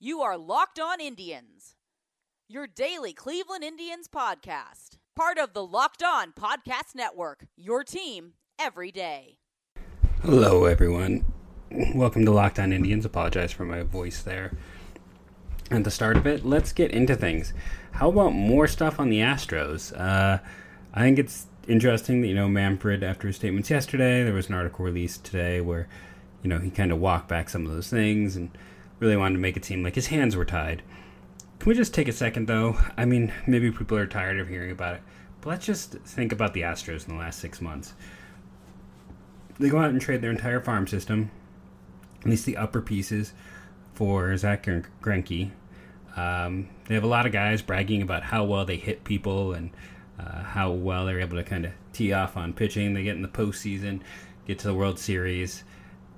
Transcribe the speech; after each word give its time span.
You 0.00 0.20
are 0.20 0.38
Locked 0.38 0.78
On 0.78 1.00
Indians, 1.00 1.74
your 2.48 2.68
daily 2.68 3.12
Cleveland 3.12 3.64
Indians 3.64 4.06
podcast. 4.06 4.98
Part 5.16 5.38
of 5.38 5.54
the 5.54 5.66
Locked 5.66 6.04
On 6.04 6.30
Podcast 6.30 6.94
Network, 6.94 7.48
your 7.56 7.82
team 7.82 8.34
every 8.60 8.92
day. 8.92 9.38
Hello, 10.22 10.66
everyone. 10.66 11.24
Welcome 11.96 12.24
to 12.26 12.30
Locked 12.30 12.60
On 12.60 12.72
Indians. 12.72 13.04
Apologize 13.04 13.50
for 13.50 13.64
my 13.64 13.82
voice 13.82 14.22
there. 14.22 14.52
At 15.68 15.82
the 15.82 15.90
start 15.90 16.16
of 16.16 16.28
it, 16.28 16.46
let's 16.46 16.72
get 16.72 16.92
into 16.92 17.16
things. 17.16 17.52
How 17.90 18.10
about 18.10 18.34
more 18.34 18.68
stuff 18.68 19.00
on 19.00 19.10
the 19.10 19.18
Astros? 19.18 19.92
Uh, 19.98 20.38
I 20.94 21.00
think 21.00 21.18
it's 21.18 21.48
interesting 21.66 22.20
that, 22.20 22.28
you 22.28 22.36
know, 22.36 22.46
Manfred, 22.46 23.02
after 23.02 23.26
his 23.26 23.34
statements 23.34 23.68
yesterday, 23.68 24.22
there 24.22 24.32
was 24.32 24.48
an 24.48 24.54
article 24.54 24.84
released 24.84 25.24
today 25.24 25.60
where, 25.60 25.88
you 26.44 26.48
know, 26.48 26.60
he 26.60 26.70
kind 26.70 26.92
of 26.92 27.00
walked 27.00 27.26
back 27.26 27.48
some 27.48 27.66
of 27.66 27.72
those 27.72 27.90
things 27.90 28.36
and 28.36 28.56
really 29.00 29.16
wanted 29.16 29.34
to 29.34 29.40
make 29.40 29.56
it 29.56 29.64
seem 29.64 29.82
like 29.82 29.94
his 29.94 30.08
hands 30.08 30.36
were 30.36 30.44
tied. 30.44 30.82
Can 31.58 31.70
we 31.70 31.74
just 31.74 31.94
take 31.94 32.08
a 32.08 32.12
second, 32.12 32.46
though? 32.46 32.78
I 32.96 33.04
mean, 33.04 33.32
maybe 33.46 33.70
people 33.70 33.98
are 33.98 34.06
tired 34.06 34.38
of 34.38 34.48
hearing 34.48 34.70
about 34.70 34.94
it, 34.94 35.02
but 35.40 35.50
let's 35.50 35.66
just 35.66 35.92
think 35.92 36.32
about 36.32 36.54
the 36.54 36.62
Astros 36.62 37.08
in 37.08 37.14
the 37.14 37.20
last 37.20 37.40
six 37.40 37.60
months. 37.60 37.94
They 39.58 39.68
go 39.68 39.78
out 39.78 39.90
and 39.90 40.00
trade 40.00 40.22
their 40.22 40.30
entire 40.30 40.60
farm 40.60 40.86
system, 40.86 41.30
at 42.20 42.26
least 42.26 42.46
the 42.46 42.56
upper 42.56 42.80
pieces, 42.80 43.32
for 43.94 44.36
Zack 44.36 44.66
Greinke. 45.02 45.50
Um, 46.16 46.68
they 46.86 46.94
have 46.94 47.04
a 47.04 47.08
lot 47.08 47.26
of 47.26 47.32
guys 47.32 47.62
bragging 47.62 48.02
about 48.02 48.22
how 48.22 48.44
well 48.44 48.64
they 48.64 48.76
hit 48.76 49.04
people 49.04 49.52
and 49.52 49.70
uh, 50.18 50.42
how 50.42 50.70
well 50.70 51.06
they're 51.06 51.20
able 51.20 51.36
to 51.36 51.44
kind 51.44 51.64
of 51.64 51.72
tee 51.92 52.12
off 52.12 52.36
on 52.36 52.52
pitching. 52.52 52.94
They 52.94 53.02
get 53.02 53.16
in 53.16 53.22
the 53.22 53.28
postseason, 53.28 54.00
get 54.46 54.58
to 54.60 54.68
the 54.68 54.74
World 54.74 54.98
Series, 54.98 55.64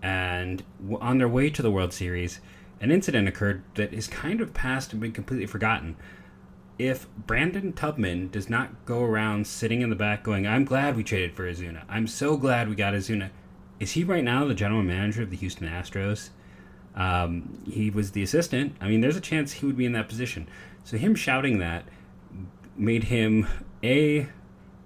and 0.03 0.63
on 1.01 1.19
their 1.19 1.29
way 1.29 1.51
to 1.51 1.63
the 1.63 1.71
World 1.71 1.93
Series, 1.93 2.41
an 2.81 2.91
incident 2.91 3.29
occurred 3.29 3.63
that 3.75 3.93
is 3.93 4.07
kind 4.07 4.41
of 4.41 4.55
past 4.55 4.93
and 4.93 5.01
been 5.01 5.13
completely 5.13 5.47
forgotten. 5.47 5.97
If 6.79 7.07
Brandon 7.15 7.75
Taubman 7.75 8.31
does 8.31 8.49
not 8.49 8.87
go 8.87 9.03
around 9.03 9.47
sitting 9.47 9.83
in 9.83 9.91
the 9.91 9.97
back 9.97 10.25
going, 10.25 10.47
I'm 10.47 10.65
glad 10.65 10.97
we 10.97 11.05
traded 11.05 11.35
for 11.35 11.47
Osuna. 11.47 11.85
I'm 11.89 12.07
so 12.07 12.39
glad 12.39 12.69
we 12.69 12.75
got 12.75 12.95
Osuna. 12.95 13.31
Is 13.79 13.93
he 13.93 14.05
right 14.05 14.25
now 14.25 14.47
the 14.47 14.55
general 14.55 14.83
manager 14.83 15.23
of 15.23 15.31
the 15.31 15.37
Houston 15.37 15.69
Astros? 15.69 16.31
Um, 16.95 17.63
he 17.71 17.91
was 17.91 18.13
the 18.13 18.23
assistant. 18.23 18.77
I 18.81 18.89
mean, 18.89 19.01
there's 19.01 19.17
a 19.17 19.21
chance 19.21 19.53
he 19.53 19.67
would 19.67 19.77
be 19.77 19.85
in 19.85 19.93
that 19.93 20.09
position. 20.09 20.49
So 20.85 20.97
him 20.97 21.15
shouting 21.15 21.59
that 21.59 21.85
made 22.77 23.05
him 23.05 23.47
a 23.83 24.29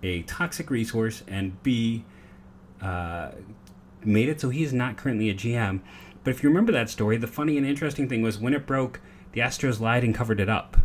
a 0.02 0.22
toxic 0.22 0.70
resource 0.70 1.22
and 1.26 1.62
b 1.62 2.04
uh, 2.82 3.30
made 4.04 4.28
it 4.28 4.40
so 4.40 4.50
he 4.50 4.62
is 4.62 4.72
not 4.72 4.96
currently 4.96 5.30
a 5.30 5.34
GM. 5.34 5.80
But 6.24 6.30
if 6.30 6.42
you 6.42 6.48
remember 6.48 6.72
that 6.72 6.90
story, 6.90 7.16
the 7.18 7.26
funny 7.26 7.56
and 7.56 7.66
interesting 7.66 8.08
thing 8.08 8.22
was 8.22 8.38
when 8.38 8.54
it 8.54 8.66
broke, 8.66 9.00
the 9.32 9.40
Astros 9.40 9.78
lied 9.78 10.02
and 10.02 10.14
covered 10.14 10.40
it 10.40 10.48
up. 10.48 10.76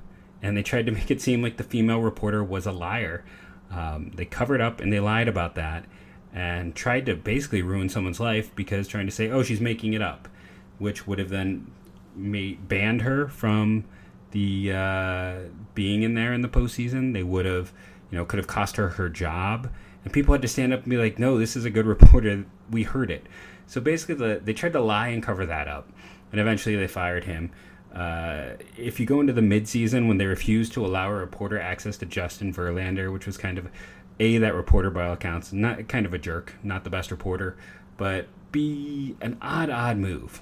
And 0.41 0.55
they 0.55 0.63
tried 0.63 0.85
to 0.85 0.91
make 0.93 1.09
it 1.09 1.21
seem 1.21 1.41
like 1.41 1.57
the 1.57 1.63
female 1.63 2.01
reporter 2.01 2.43
was 2.43 2.65
a 2.65 2.71
liar. 2.71 3.23
Um, 3.71 4.11
they 4.15 4.25
covered 4.25 4.61
up 4.61 4.81
and 4.81 4.91
they 4.91 4.99
lied 4.99 5.27
about 5.27 5.55
that 5.55 5.85
and 6.33 6.75
tried 6.75 7.05
to 7.07 7.15
basically 7.15 7.61
ruin 7.61 7.89
someone's 7.89 8.19
life 8.19 8.53
because 8.55 8.87
trying 8.87 9.05
to 9.05 9.11
say, 9.11 9.29
oh, 9.29 9.41
she's 9.41 9.61
making 9.61 9.93
it 9.93 10.01
up, 10.01 10.27
which 10.77 11.07
would 11.07 11.19
have 11.19 11.29
then 11.29 11.71
made, 12.15 12.67
banned 12.67 13.01
her 13.01 13.27
from 13.27 13.85
the 14.31 14.71
uh, 14.71 15.35
being 15.73 16.03
in 16.03 16.13
there 16.13 16.33
in 16.33 16.41
the 16.41 16.47
postseason. 16.47 17.13
They 17.13 17.23
would 17.23 17.45
have, 17.45 17.71
you 18.11 18.17
know, 18.17 18.25
could 18.25 18.37
have 18.37 18.47
cost 18.47 18.75
her 18.75 18.89
her 18.89 19.09
job. 19.09 19.71
And 20.03 20.13
people 20.13 20.33
had 20.33 20.41
to 20.41 20.47
stand 20.47 20.73
up 20.73 20.81
and 20.81 20.89
be 20.89 20.97
like, 20.97 21.19
no, 21.19 21.37
this 21.37 21.55
is 21.55 21.65
a 21.65 21.69
good 21.69 21.85
reporter. 21.87 22.45
We 22.69 22.83
heard 22.83 23.09
it. 23.09 23.25
So 23.69 23.79
basically, 23.79 24.15
the, 24.15 24.41
they 24.43 24.53
tried 24.53 24.73
to 24.73 24.81
lie 24.81 25.09
and 25.09 25.21
cover 25.21 25.45
that 25.45 25.67
up, 25.67 25.87
and 26.31 26.41
eventually 26.41 26.75
they 26.75 26.87
fired 26.87 27.25
him. 27.25 27.51
Uh, 27.93 28.53
if 28.75 28.99
you 28.99 29.05
go 29.05 29.21
into 29.21 29.31
the 29.31 29.41
midseason 29.41 30.07
when 30.07 30.17
they 30.17 30.25
refused 30.25 30.73
to 30.73 30.83
allow 30.83 31.11
a 31.11 31.13
reporter 31.13 31.59
access 31.59 31.95
to 31.97 32.07
Justin 32.07 32.51
Verlander, 32.51 33.13
which 33.13 33.27
was 33.27 33.37
kind 33.37 33.59
of 33.59 33.69
a 34.19 34.39
that 34.39 34.55
reporter 34.55 34.89
by 34.89 35.05
all 35.05 35.13
accounts, 35.13 35.53
not 35.53 35.87
kind 35.87 36.07
of 36.07 36.15
a 36.15 36.17
jerk, 36.17 36.55
not 36.63 36.83
the 36.83 36.89
best 36.89 37.11
reporter, 37.11 37.57
but 37.95 38.27
b 38.51 39.15
an 39.21 39.37
odd 39.39 39.69
odd 39.69 39.97
move. 39.97 40.41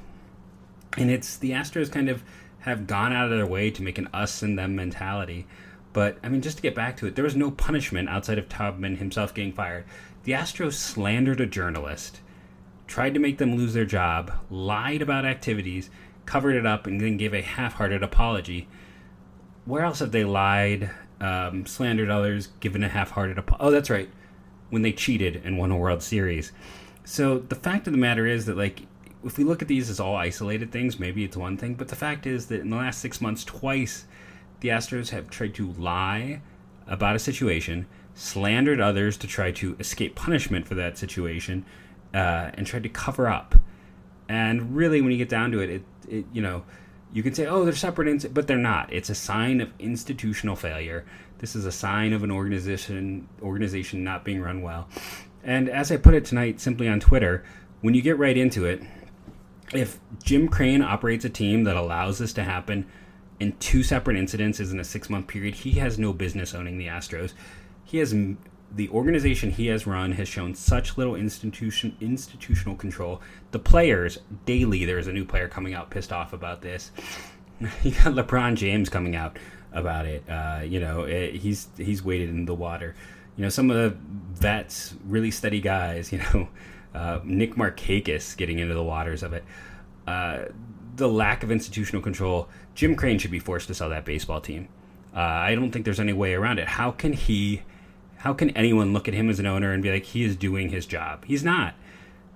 And 0.97 1.11
it's 1.11 1.35
the 1.35 1.51
Astros 1.51 1.91
kind 1.91 2.07
of 2.07 2.23
have 2.59 2.87
gone 2.87 3.11
out 3.11 3.25
of 3.25 3.37
their 3.37 3.45
way 3.45 3.71
to 3.71 3.83
make 3.83 3.97
an 3.97 4.07
us 4.13 4.41
and 4.41 4.57
them 4.57 4.73
mentality. 4.73 5.45
But 5.91 6.17
I 6.23 6.29
mean, 6.29 6.41
just 6.41 6.57
to 6.57 6.63
get 6.63 6.75
back 6.75 6.95
to 6.97 7.07
it, 7.07 7.15
there 7.15 7.25
was 7.25 7.35
no 7.35 7.51
punishment 7.51 8.07
outside 8.07 8.37
of 8.37 8.47
Taubman 8.47 8.99
himself 8.99 9.33
getting 9.33 9.51
fired. 9.51 9.83
The 10.23 10.31
Astros 10.31 10.75
slandered 10.75 11.41
a 11.41 11.45
journalist 11.45 12.21
tried 12.87 13.13
to 13.13 13.19
make 13.19 13.37
them 13.37 13.55
lose 13.55 13.73
their 13.73 13.85
job, 13.85 14.31
lied 14.49 15.01
about 15.01 15.25
activities, 15.25 15.89
covered 16.25 16.55
it 16.55 16.65
up, 16.65 16.87
and 16.87 16.99
then 16.99 17.17
gave 17.17 17.33
a 17.33 17.41
half 17.41 17.73
hearted 17.73 18.01
apology. 18.01 18.67
Where 19.65 19.83
else 19.83 19.99
have 19.99 20.11
they 20.11 20.23
lied, 20.23 20.89
um, 21.19 21.65
slandered 21.65 22.09
others, 22.09 22.47
given 22.59 22.83
a 22.83 22.89
half 22.89 23.11
hearted 23.11 23.37
apology? 23.37 23.65
Oh, 23.65 23.71
that's 23.71 23.89
right. 23.89 24.09
When 24.69 24.81
they 24.81 24.93
cheated 24.93 25.41
and 25.43 25.57
won 25.57 25.71
a 25.71 25.77
World 25.77 26.01
Series. 26.01 26.51
So 27.03 27.39
the 27.39 27.55
fact 27.55 27.87
of 27.87 27.93
the 27.93 27.99
matter 27.99 28.25
is 28.25 28.45
that, 28.45 28.57
like, 28.57 28.81
if 29.23 29.37
we 29.37 29.43
look 29.43 29.61
at 29.61 29.67
these 29.67 29.89
as 29.89 29.99
all 29.99 30.15
isolated 30.15 30.71
things, 30.71 30.99
maybe 30.99 31.23
it's 31.23 31.37
one 31.37 31.57
thing. 31.57 31.75
But 31.75 31.87
the 31.87 31.95
fact 31.95 32.25
is 32.25 32.47
that 32.47 32.61
in 32.61 32.69
the 32.69 32.77
last 32.77 32.99
six 32.99 33.19
months, 33.19 33.43
twice 33.43 34.05
the 34.59 34.69
Astros 34.69 35.09
have 35.09 35.29
tried 35.29 35.53
to 35.55 35.73
lie 35.73 36.41
about 36.87 37.15
a 37.15 37.19
situation, 37.19 37.85
slandered 38.13 38.79
others 38.79 39.17
to 39.17 39.27
try 39.27 39.51
to 39.51 39.75
escape 39.79 40.15
punishment 40.15 40.67
for 40.67 40.75
that 40.75 40.97
situation, 40.97 41.65
uh, 42.17 42.49
and 42.55 42.65
tried 42.65 42.81
to 42.81 42.89
cover 42.89 43.27
up. 43.27 43.53
And 44.27 44.75
really, 44.75 45.01
when 45.01 45.11
you 45.11 45.17
get 45.19 45.29
down 45.29 45.51
to 45.51 45.59
it, 45.59 45.69
it, 45.69 45.83
it 46.09 46.25
you 46.33 46.41
know, 46.41 46.63
you 47.13 47.21
can 47.21 47.35
say, 47.35 47.45
oh, 47.45 47.63
they're 47.63 47.75
separate, 47.75 48.07
ins-, 48.07 48.25
but 48.25 48.47
they're 48.47 48.57
not. 48.57 48.91
It's 48.91 49.09
a 49.11 49.15
sign 49.15 49.61
of 49.61 49.71
institutional 49.77 50.55
failure. 50.55 51.05
This 51.37 51.55
is 51.55 51.65
a 51.65 51.71
sign 51.71 52.13
of 52.13 52.23
an 52.23 52.31
organization 52.31 53.29
organization 53.41 54.03
not 54.03 54.25
being 54.25 54.41
run 54.41 54.63
well. 54.63 54.89
And 55.43 55.69
as 55.69 55.91
I 55.91 55.97
put 55.97 56.15
it 56.15 56.25
tonight, 56.25 56.59
simply 56.59 56.89
on 56.89 56.99
Twitter, 56.99 57.45
when 57.81 57.93
you 57.93 58.01
get 58.01 58.17
right 58.17 58.35
into 58.35 58.65
it, 58.65 58.81
if 59.71 59.99
Jim 60.23 60.47
Crane 60.47 60.81
operates 60.81 61.23
a 61.23 61.29
team 61.29 61.65
that 61.65 61.77
allows 61.77 62.17
this 62.17 62.33
to 62.33 62.43
happen 62.43 62.87
in 63.39 63.51
two 63.57 63.83
separate 63.83 64.17
incidents 64.17 64.59
in 64.59 64.79
a 64.79 64.83
six 64.83 65.07
month 65.07 65.27
period, 65.27 65.53
he 65.53 65.73
has 65.73 65.99
no 65.99 66.13
business 66.13 66.55
owning 66.55 66.79
the 66.79 66.87
Astros. 66.87 67.33
He 67.85 67.99
has 67.99 68.11
the 68.75 68.89
organization 68.89 69.51
he 69.51 69.67
has 69.67 69.87
run 69.87 70.11
has 70.13 70.27
shown 70.27 70.53
such 70.53 70.97
little 70.97 71.15
institution 71.15 71.95
institutional 72.01 72.75
control. 72.75 73.21
The 73.51 73.59
players 73.59 74.19
daily, 74.45 74.85
there's 74.85 75.07
a 75.07 75.13
new 75.13 75.25
player 75.25 75.47
coming 75.47 75.73
out 75.73 75.89
pissed 75.89 76.11
off 76.11 76.33
about 76.33 76.61
this. 76.61 76.91
you 77.83 77.91
got 77.91 78.13
LeBron 78.13 78.55
James 78.55 78.89
coming 78.89 79.15
out 79.15 79.37
about 79.71 80.05
it. 80.05 80.23
Uh, 80.29 80.61
you 80.63 80.79
know, 80.79 81.03
it, 81.03 81.35
he's 81.35 81.67
he's 81.77 82.03
waded 82.03 82.29
in 82.29 82.45
the 82.45 82.55
water. 82.55 82.95
You 83.35 83.43
know, 83.43 83.49
some 83.49 83.69
of 83.69 83.77
the 83.77 83.97
vets, 84.33 84.95
really 85.05 85.31
steady 85.31 85.61
guys. 85.61 86.11
You 86.17 86.19
know, 86.19 86.47
uh, 86.93 87.19
Nick 87.23 87.55
Markakis 87.55 88.35
getting 88.37 88.59
into 88.59 88.73
the 88.73 88.83
waters 88.83 89.21
of 89.21 89.33
it. 89.33 89.43
Uh, 90.07 90.45
the 90.95 91.07
lack 91.07 91.43
of 91.43 91.51
institutional 91.51 92.01
control. 92.01 92.49
Jim 92.73 92.95
Crane 92.95 93.19
should 93.19 93.31
be 93.31 93.39
forced 93.39 93.67
to 93.67 93.73
sell 93.73 93.89
that 93.89 94.05
baseball 94.05 94.41
team. 94.41 94.67
Uh, 95.15 95.19
I 95.19 95.55
don't 95.55 95.71
think 95.71 95.85
there's 95.85 95.99
any 95.99 96.13
way 96.13 96.33
around 96.33 96.59
it. 96.59 96.67
How 96.67 96.91
can 96.91 97.13
he? 97.13 97.61
How 98.27 98.33
can 98.33 98.49
anyone 98.57 98.91
look 98.91 99.07
at 99.07 99.13
him 99.13 99.29
as 99.29 99.39
an 99.39 99.45
owner 99.45 99.71
and 99.71 99.81
be 99.81 99.89
like, 99.89 100.03
he 100.03 100.25
is 100.25 100.35
doing 100.35 100.67
his 100.67 100.85
job? 100.85 101.23
He's 101.23 101.45
not. 101.45 101.75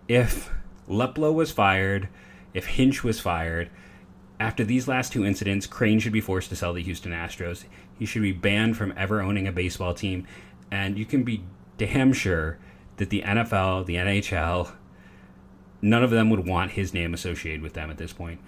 If 0.07 0.49
Luhnow 0.87 1.33
was 1.33 1.51
fired, 1.51 2.07
if 2.53 2.65
Hinch 2.65 3.03
was 3.03 3.19
fired, 3.19 3.69
after 4.39 4.63
these 4.63 4.87
last 4.87 5.11
two 5.11 5.25
incidents, 5.25 5.67
Crane 5.67 5.99
should 5.99 6.13
be 6.13 6.21
forced 6.21 6.47
to 6.47 6.55
sell 6.55 6.71
the 6.71 6.81
Houston 6.81 7.11
Astros. 7.11 7.65
He 7.99 8.05
should 8.05 8.21
be 8.21 8.31
banned 8.31 8.77
from 8.77 8.93
ever 8.95 9.21
owning 9.21 9.49
a 9.49 9.51
baseball 9.51 9.93
team. 9.93 10.25
And 10.71 10.97
you 10.97 11.03
can 11.03 11.23
be 11.23 11.43
damn 11.77 12.13
sure 12.13 12.57
that 12.95 13.09
the 13.09 13.23
NFL, 13.23 13.85
the 13.85 13.95
NHL, 13.95 14.71
none 15.81 16.05
of 16.05 16.09
them 16.09 16.29
would 16.29 16.47
want 16.47 16.71
his 16.71 16.93
name 16.93 17.13
associated 17.13 17.61
with 17.61 17.73
them 17.73 17.91
at 17.91 17.97
this 17.97 18.13
point. 18.13 18.39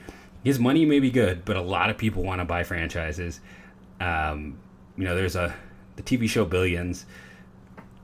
His 0.46 0.60
money 0.60 0.86
may 0.86 1.02
be 1.02 1.12
good, 1.12 1.44
but 1.44 1.58
a 1.58 1.62
lot 1.62 1.90
of 1.90 1.98
people 1.98 2.24
want 2.24 2.40
to 2.40 2.46
buy 2.46 2.64
franchises. 2.64 3.42
Um, 4.00 4.60
you 4.96 5.04
know, 5.04 5.14
there's 5.14 5.36
a 5.36 5.54
the 5.96 6.04
TV 6.04 6.30
show 6.30 6.46
Billions. 6.46 7.06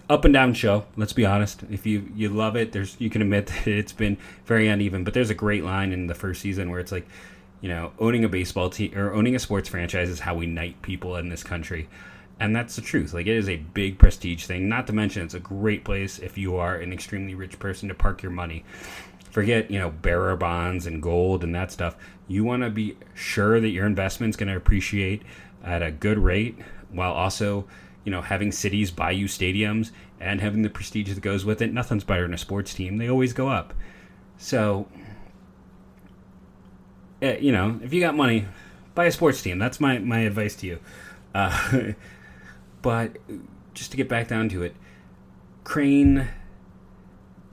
Up 0.10 0.26
and 0.26 0.34
down 0.34 0.56
show. 0.56 0.86
Let's 0.98 1.14
be 1.14 1.24
honest. 1.24 1.62
If 1.70 1.86
you 1.86 2.12
you 2.16 2.30
love 2.30 2.56
it, 2.56 2.72
there's 2.72 2.96
you 3.00 3.12
can 3.12 3.22
admit 3.22 3.46
that 3.66 3.68
it's 3.68 3.94
been 3.94 4.18
very 4.46 4.68
uneven. 4.68 5.04
But 5.04 5.14
there's 5.14 5.30
a 5.30 5.36
great 5.36 5.64
line 5.64 5.94
in 5.94 6.08
the 6.08 6.16
first 6.16 6.42
season 6.42 6.72
where 6.72 6.80
it's 6.80 6.92
like, 6.92 7.08
you 7.62 7.70
know, 7.70 7.92
owning 8.00 8.24
a 8.24 8.30
baseball 8.30 8.72
team 8.72 8.98
or 8.98 9.14
owning 9.14 9.36
a 9.36 9.40
sports 9.40 9.70
franchise 9.70 10.10
is 10.10 10.22
how 10.22 10.34
we 10.34 10.48
knight 10.48 10.82
people 10.82 11.16
in 11.18 11.30
this 11.30 11.44
country, 11.44 11.88
and 12.40 12.56
that's 12.56 12.76
the 12.76 12.82
truth. 12.82 13.14
Like 13.14 13.28
it 13.28 13.36
is 13.36 13.48
a 13.48 13.58
big 13.58 14.00
prestige 14.00 14.46
thing. 14.46 14.68
Not 14.68 14.88
to 14.88 14.94
mention, 14.94 15.24
it's 15.24 15.36
a 15.36 15.40
great 15.40 15.84
place 15.84 16.18
if 16.18 16.40
you 16.40 16.56
are 16.56 16.76
an 16.76 16.92
extremely 16.92 17.36
rich 17.36 17.60
person 17.60 17.88
to 17.90 17.94
park 17.94 18.24
your 18.24 18.32
money. 18.32 18.66
Forget 19.30 19.70
you 19.70 19.78
know 19.78 19.92
bearer 19.92 20.36
bonds 20.36 20.88
and 20.88 21.04
gold 21.04 21.44
and 21.44 21.54
that 21.54 21.72
stuff. 21.72 21.96
You 22.28 22.44
want 22.44 22.64
to 22.64 22.72
be 22.72 22.98
sure 23.14 23.60
that 23.60 23.70
your 23.70 23.86
investment's 23.86 24.38
going 24.38 24.50
to 24.50 24.58
appreciate 24.58 25.22
at 25.64 25.84
a 25.84 25.92
good 25.92 26.18
rate 26.18 26.58
while 26.92 27.12
also 27.12 27.68
you 28.04 28.12
know 28.12 28.22
having 28.22 28.52
cities 28.52 28.92
buy 28.92 29.12
you 29.12 29.26
stadiums 29.26 29.92
and 30.20 30.42
having 30.42 30.62
the 30.62 30.70
prestige 30.70 31.14
that 31.14 31.22
goes 31.22 31.46
with 31.46 31.62
it. 31.62 31.74
Nothing's 31.74 32.04
better 32.04 32.24
than 32.24 32.34
a 32.34 32.38
sports 32.38 32.74
team; 32.74 32.98
they 32.98 33.10
always 33.10 33.34
go 33.34 33.50
up. 33.50 33.74
So, 34.38 34.88
uh, 37.22 37.38
you 37.40 37.52
know, 37.52 37.80
if 37.84 37.94
you 37.94 38.02
got 38.02 38.16
money, 38.16 38.46
buy 38.96 39.06
a 39.06 39.12
sports 39.12 39.42
team. 39.42 39.60
That's 39.60 39.80
my 39.80 40.00
my 40.00 40.20
advice 40.20 40.56
to 40.58 40.68
you. 40.68 40.80
Uh, 41.34 41.94
but 42.82 43.18
just 43.74 43.92
to 43.92 43.98
get 43.98 44.10
back 44.10 44.28
down 44.28 44.50
to 44.50 44.64
it, 44.64 44.76
Crane 45.64 46.28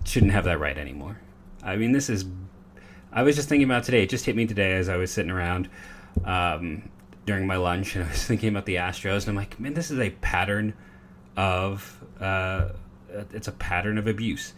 shouldn't 0.04 0.32
have 0.32 0.44
that 0.44 0.58
right 0.58 0.78
anymore. 0.78 1.20
I 1.62 1.76
mean, 1.76 1.92
this 1.92 2.08
is. 2.08 2.25
I 3.12 3.22
was 3.22 3.34
just 3.34 3.49
thinking 3.49 3.64
about 3.64 3.84
today. 3.84 4.02
It 4.02 4.10
just 4.10 4.26
hit 4.26 4.37
me 4.37 4.46
today 4.46 4.75
as 4.75 4.88
I 4.88 4.96
was 4.96 5.10
sitting 5.10 5.31
around 5.31 5.69
um, 6.25 6.88
during 7.26 7.46
my 7.46 7.56
lunch, 7.56 7.94
and 7.94 8.05
I 8.05 8.08
was 8.08 8.25
thinking 8.26 8.49
about 8.49 8.67
the 8.67 8.76
Astros, 8.76 9.23
and 9.23 9.31
I'm 9.31 9.37
like, 9.37 9.61
man, 9.61 9.75
this 9.75 9.90
is 9.90 9.99
a 9.99 10.11
pattern 10.11 10.75
of. 11.37 12.02
Uh, 12.20 12.70
it's 13.32 13.49
a 13.49 13.52
pattern 13.52 13.99
of 13.99 14.06
abuse, 14.06 14.52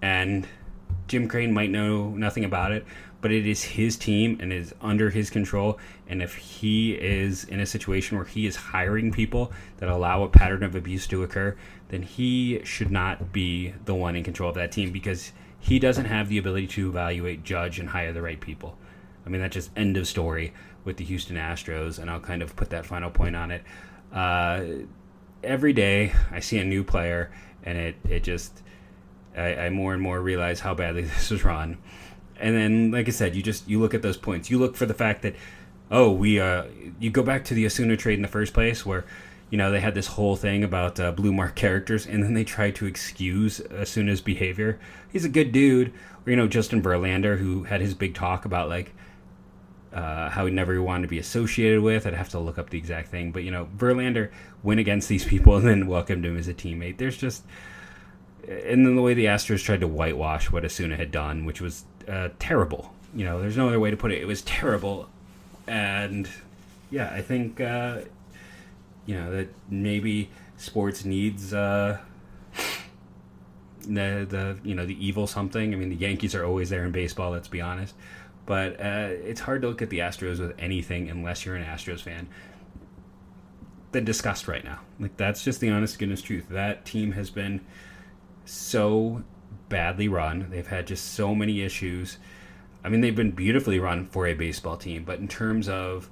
and 0.00 0.46
Jim 1.08 1.28
Crane 1.28 1.52
might 1.52 1.70
know 1.70 2.10
nothing 2.10 2.44
about 2.44 2.72
it, 2.72 2.86
but 3.20 3.30
it 3.32 3.46
is 3.46 3.62
his 3.62 3.96
team 3.96 4.38
and 4.40 4.52
is 4.52 4.74
under 4.80 5.10
his 5.10 5.30
control. 5.30 5.78
And 6.08 6.22
if 6.22 6.34
he 6.34 6.92
is 6.92 7.44
in 7.44 7.60
a 7.60 7.66
situation 7.66 8.16
where 8.16 8.26
he 8.26 8.46
is 8.46 8.56
hiring 8.56 9.12
people 9.12 9.52
that 9.78 9.88
allow 9.88 10.22
a 10.22 10.28
pattern 10.28 10.62
of 10.62 10.74
abuse 10.74 11.06
to 11.08 11.22
occur, 11.22 11.56
then 11.88 12.02
he 12.02 12.60
should 12.64 12.90
not 12.90 13.32
be 13.32 13.74
the 13.84 13.94
one 13.94 14.16
in 14.16 14.24
control 14.24 14.48
of 14.48 14.54
that 14.54 14.72
team 14.72 14.90
because 14.90 15.32
he 15.58 15.78
doesn't 15.78 16.06
have 16.06 16.28
the 16.28 16.38
ability 16.38 16.66
to 16.68 16.88
evaluate, 16.88 17.44
judge, 17.44 17.78
and 17.78 17.90
hire 17.90 18.12
the 18.12 18.22
right 18.22 18.40
people. 18.40 18.76
I 19.24 19.28
mean, 19.28 19.40
that's 19.40 19.54
just 19.54 19.70
end 19.76 19.96
of 19.96 20.08
story 20.08 20.52
with 20.84 20.96
the 20.96 21.04
Houston 21.04 21.36
Astros, 21.36 21.98
and 21.98 22.10
I'll 22.10 22.20
kind 22.20 22.42
of 22.42 22.56
put 22.56 22.70
that 22.70 22.86
final 22.86 23.10
point 23.10 23.36
on 23.36 23.50
it. 23.50 23.62
Uh, 24.12 24.64
every 25.42 25.72
day 25.72 26.12
I 26.30 26.40
see 26.40 26.58
a 26.58 26.64
new 26.64 26.84
player, 26.84 27.30
and 27.62 27.78
it, 27.78 27.96
it 28.08 28.22
just 28.22 28.62
I, 29.36 29.54
I 29.56 29.70
more 29.70 29.92
and 29.92 30.02
more 30.02 30.20
realize 30.20 30.60
how 30.60 30.74
badly 30.74 31.02
this 31.02 31.30
was 31.30 31.44
run. 31.44 31.78
And 32.38 32.56
then, 32.56 32.90
like 32.90 33.08
I 33.08 33.12
said, 33.12 33.36
you 33.36 33.42
just 33.42 33.68
you 33.68 33.80
look 33.80 33.94
at 33.94 34.02
those 34.02 34.16
points. 34.16 34.50
You 34.50 34.58
look 34.58 34.76
for 34.76 34.86
the 34.86 34.94
fact 34.94 35.22
that 35.22 35.34
oh, 35.90 36.10
we 36.10 36.40
uh, 36.40 36.64
you 36.98 37.10
go 37.10 37.22
back 37.22 37.44
to 37.44 37.54
the 37.54 37.66
Osuna 37.66 37.96
trade 37.96 38.14
in 38.14 38.22
the 38.22 38.28
first 38.28 38.52
place 38.54 38.84
where 38.84 39.04
you 39.50 39.58
know 39.58 39.70
they 39.70 39.80
had 39.80 39.94
this 39.94 40.08
whole 40.08 40.34
thing 40.34 40.64
about 40.64 40.98
uh, 40.98 41.12
blue 41.12 41.32
mark 41.32 41.54
characters, 41.54 42.06
and 42.06 42.22
then 42.22 42.34
they 42.34 42.44
tried 42.44 42.74
to 42.76 42.86
excuse 42.86 43.60
Osuna's 43.70 44.20
behavior. 44.20 44.80
He's 45.12 45.24
a 45.24 45.28
good 45.28 45.52
dude. 45.52 45.92
Or 46.26 46.30
you 46.30 46.36
know 46.36 46.48
Justin 46.48 46.82
Verlander 46.82 47.38
who 47.38 47.64
had 47.64 47.80
his 47.80 47.94
big 47.94 48.14
talk 48.14 48.44
about 48.44 48.68
like 48.68 48.92
uh, 49.92 50.30
how 50.30 50.46
he 50.46 50.52
never 50.52 50.80
wanted 50.82 51.02
to 51.02 51.08
be 51.08 51.18
associated 51.18 51.82
with. 51.82 52.06
I'd 52.06 52.14
have 52.14 52.30
to 52.30 52.38
look 52.38 52.58
up 52.58 52.70
the 52.70 52.78
exact 52.78 53.08
thing, 53.08 53.32
but 53.32 53.44
you 53.44 53.50
know, 53.50 53.68
Verlander 53.76 54.30
went 54.62 54.80
against 54.80 55.08
these 55.08 55.24
people 55.24 55.56
and 55.58 55.66
then 55.66 55.86
welcomed 55.86 56.24
him 56.24 56.36
as 56.36 56.48
a 56.48 56.54
teammate. 56.54 56.98
There's 56.98 57.16
just 57.16 57.44
and 58.48 58.86
then 58.86 58.96
the 58.96 59.02
way 59.02 59.14
the 59.14 59.26
Astros 59.26 59.62
tried 59.62 59.80
to 59.80 59.88
whitewash 59.88 60.50
what 60.50 60.64
Osuna 60.64 60.96
had 60.96 61.10
done, 61.10 61.44
which 61.44 61.60
was 61.60 61.84
uh, 62.08 62.30
terrible. 62.38 62.92
You 63.14 63.24
know, 63.24 63.40
there's 63.40 63.56
no 63.56 63.68
other 63.68 63.78
way 63.78 63.90
to 63.90 63.96
put 63.96 64.10
it. 64.12 64.20
It 64.20 64.26
was 64.26 64.42
terrible, 64.42 65.08
and 65.66 66.28
yeah, 66.90 67.10
I 67.12 67.22
think 67.22 67.60
uh, 67.60 68.00
you 69.06 69.14
know 69.14 69.30
that 69.32 69.48
maybe 69.70 70.30
sports 70.56 71.04
needs 71.04 71.54
uh, 71.54 71.98
the 73.82 74.26
the 74.28 74.58
you 74.64 74.74
know 74.74 74.86
the 74.86 75.04
evil 75.04 75.26
something. 75.26 75.72
I 75.72 75.76
mean, 75.76 75.90
the 75.90 75.96
Yankees 75.96 76.34
are 76.34 76.44
always 76.44 76.70
there 76.70 76.84
in 76.84 76.90
baseball. 76.90 77.30
Let's 77.30 77.48
be 77.48 77.60
honest, 77.60 77.94
but 78.46 78.80
uh, 78.80 79.08
it's 79.10 79.40
hard 79.40 79.62
to 79.62 79.68
look 79.68 79.82
at 79.82 79.90
the 79.90 80.00
Astros 80.00 80.40
with 80.40 80.54
anything 80.58 81.08
unless 81.08 81.44
you're 81.44 81.56
an 81.56 81.64
Astros 81.64 82.00
fan. 82.00 82.28
Than 83.92 84.04
disgust 84.04 84.48
right 84.48 84.64
now. 84.64 84.80
Like 84.98 85.16
that's 85.16 85.44
just 85.44 85.60
the 85.60 85.70
honest 85.70 85.98
goodness 85.98 86.22
truth. 86.22 86.48
That 86.48 86.84
team 86.86 87.12
has 87.12 87.28
been 87.28 87.60
so 88.44 89.22
badly 89.68 90.08
run. 90.08 90.48
They've 90.50 90.66
had 90.66 90.86
just 90.86 91.12
so 91.12 91.34
many 91.34 91.62
issues. 91.62 92.18
I 92.84 92.88
mean, 92.88 93.00
they've 93.00 93.14
been 93.14 93.32
beautifully 93.32 93.78
run 93.78 94.06
for 94.06 94.26
a 94.26 94.34
baseball 94.34 94.76
team, 94.76 95.04
but 95.04 95.18
in 95.18 95.28
terms 95.28 95.68
of 95.68 96.08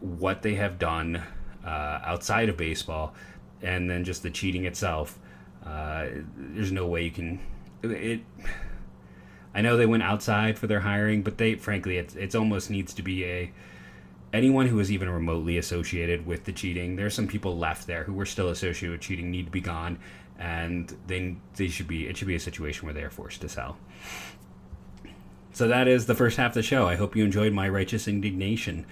what 0.00 0.42
they 0.42 0.54
have 0.54 0.78
done 0.78 1.22
uh, 1.64 2.00
outside 2.04 2.48
of 2.48 2.56
baseball 2.56 3.14
and 3.62 3.88
then 3.88 4.04
just 4.04 4.22
the 4.22 4.30
cheating 4.30 4.64
itself, 4.64 5.18
uh, 5.64 6.06
there's 6.36 6.72
no 6.72 6.86
way 6.86 7.04
you 7.04 7.10
can. 7.10 7.40
It. 7.82 8.20
I 9.54 9.60
know 9.60 9.76
they 9.76 9.86
went 9.86 10.02
outside 10.02 10.58
for 10.58 10.66
their 10.66 10.80
hiring, 10.80 11.22
but 11.22 11.38
they, 11.38 11.54
frankly, 11.56 11.98
it's 11.98 12.14
it's 12.14 12.34
almost 12.34 12.70
needs 12.70 12.94
to 12.94 13.02
be 13.02 13.24
a 13.24 13.52
anyone 14.32 14.66
who 14.66 14.80
is 14.80 14.90
even 14.90 15.10
remotely 15.10 15.58
associated 15.58 16.26
with 16.26 16.44
the 16.44 16.52
cheating. 16.52 16.96
There's 16.96 17.14
some 17.14 17.28
people 17.28 17.58
left 17.58 17.86
there 17.86 18.04
who 18.04 18.14
were 18.14 18.24
still 18.26 18.48
associated 18.48 18.92
with 18.92 19.00
cheating 19.02 19.30
need 19.30 19.46
to 19.46 19.52
be 19.52 19.60
gone, 19.60 19.98
and 20.38 20.94
they 21.06 21.36
they 21.56 21.68
should 21.68 21.88
be 21.88 22.06
it 22.06 22.16
should 22.16 22.28
be 22.28 22.34
a 22.34 22.40
situation 22.40 22.86
where 22.86 22.94
they 22.94 23.02
are 23.02 23.10
forced 23.10 23.40
to 23.42 23.48
sell. 23.48 23.76
So 25.52 25.68
that 25.68 25.86
is 25.86 26.06
the 26.06 26.14
first 26.14 26.38
half 26.38 26.52
of 26.52 26.54
the 26.54 26.62
show. 26.62 26.88
I 26.88 26.96
hope 26.96 27.14
you 27.14 27.24
enjoyed 27.24 27.52
my 27.52 27.68
righteous 27.68 28.08
indignation. 28.08 28.86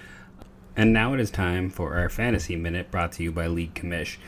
And 0.76 0.92
now 0.92 1.14
it 1.14 1.20
is 1.20 1.30
time 1.30 1.70
for 1.70 1.94
our 1.94 2.10
fantasy 2.10 2.54
minute 2.54 2.90
brought 2.90 3.12
to 3.12 3.22
you 3.22 3.32
by 3.32 3.46
League 3.46 3.74
Commish. 3.74 4.18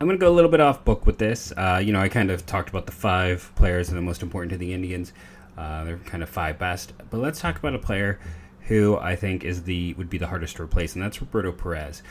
I'm 0.00 0.06
going 0.06 0.18
to 0.18 0.20
go 0.20 0.30
a 0.30 0.34
little 0.34 0.50
bit 0.50 0.60
off 0.60 0.84
book 0.84 1.06
with 1.06 1.18
this. 1.18 1.52
Uh, 1.56 1.80
you 1.82 1.92
know, 1.92 2.00
I 2.00 2.08
kind 2.08 2.30
of 2.30 2.44
talked 2.44 2.68
about 2.68 2.86
the 2.86 2.92
five 2.92 3.50
players 3.54 3.88
that 3.88 3.94
are 3.94 3.96
the 3.96 4.02
most 4.02 4.22
important 4.22 4.50
to 4.52 4.58
the 4.58 4.74
Indians. 4.74 5.12
Uh, 5.56 5.84
they're 5.84 5.98
kind 5.98 6.22
of 6.22 6.28
five 6.28 6.58
best. 6.58 6.92
But 7.10 7.18
let's 7.18 7.40
talk 7.40 7.58
about 7.58 7.74
a 7.74 7.78
player 7.78 8.18
who 8.62 8.96
I 8.96 9.16
think 9.16 9.44
is 9.44 9.64
the 9.64 9.94
would 9.94 10.10
be 10.10 10.18
the 10.18 10.28
hardest 10.28 10.56
to 10.56 10.62
replace, 10.62 10.94
and 10.94 11.02
that's 11.02 11.20
Roberto 11.20 11.52
Perez. 11.52 12.02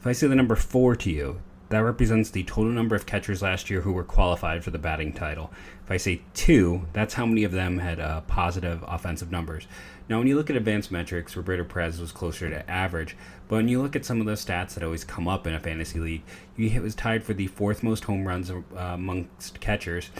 If 0.00 0.06
I 0.06 0.12
say 0.12 0.26
the 0.26 0.34
number 0.34 0.56
four 0.56 0.96
to 0.96 1.10
you, 1.10 1.40
that 1.70 1.78
represents 1.78 2.30
the 2.30 2.42
total 2.42 2.72
number 2.72 2.96
of 2.96 3.06
catchers 3.06 3.42
last 3.42 3.70
year 3.70 3.82
who 3.82 3.92
were 3.92 4.02
qualified 4.02 4.64
for 4.64 4.72
the 4.72 4.78
batting 4.78 5.12
title. 5.12 5.52
If 5.84 5.90
I 5.90 5.96
say 5.98 6.22
two, 6.34 6.86
that's 6.92 7.14
how 7.14 7.26
many 7.26 7.44
of 7.44 7.52
them 7.52 7.78
had 7.78 8.00
uh, 8.00 8.22
positive 8.22 8.84
offensive 8.88 9.30
numbers. 9.30 9.68
Now, 10.08 10.18
when 10.18 10.26
you 10.26 10.34
look 10.34 10.50
at 10.50 10.56
advanced 10.56 10.90
metrics, 10.90 11.36
Roberto 11.36 11.62
Perez 11.62 12.00
was 12.00 12.10
closer 12.10 12.50
to 12.50 12.68
average. 12.68 13.16
But 13.46 13.56
when 13.56 13.68
you 13.68 13.80
look 13.80 13.94
at 13.94 14.04
some 14.04 14.18
of 14.20 14.26
those 14.26 14.44
stats 14.44 14.74
that 14.74 14.82
always 14.82 15.04
come 15.04 15.28
up 15.28 15.46
in 15.46 15.54
a 15.54 15.60
fantasy 15.60 16.00
league, 16.00 16.22
he 16.56 16.76
was 16.80 16.96
tied 16.96 17.22
for 17.22 17.34
the 17.34 17.46
fourth 17.46 17.84
most 17.84 18.02
home 18.02 18.26
runs 18.26 18.50
uh, 18.50 18.62
amongst 18.76 19.60
catchers. 19.60 20.10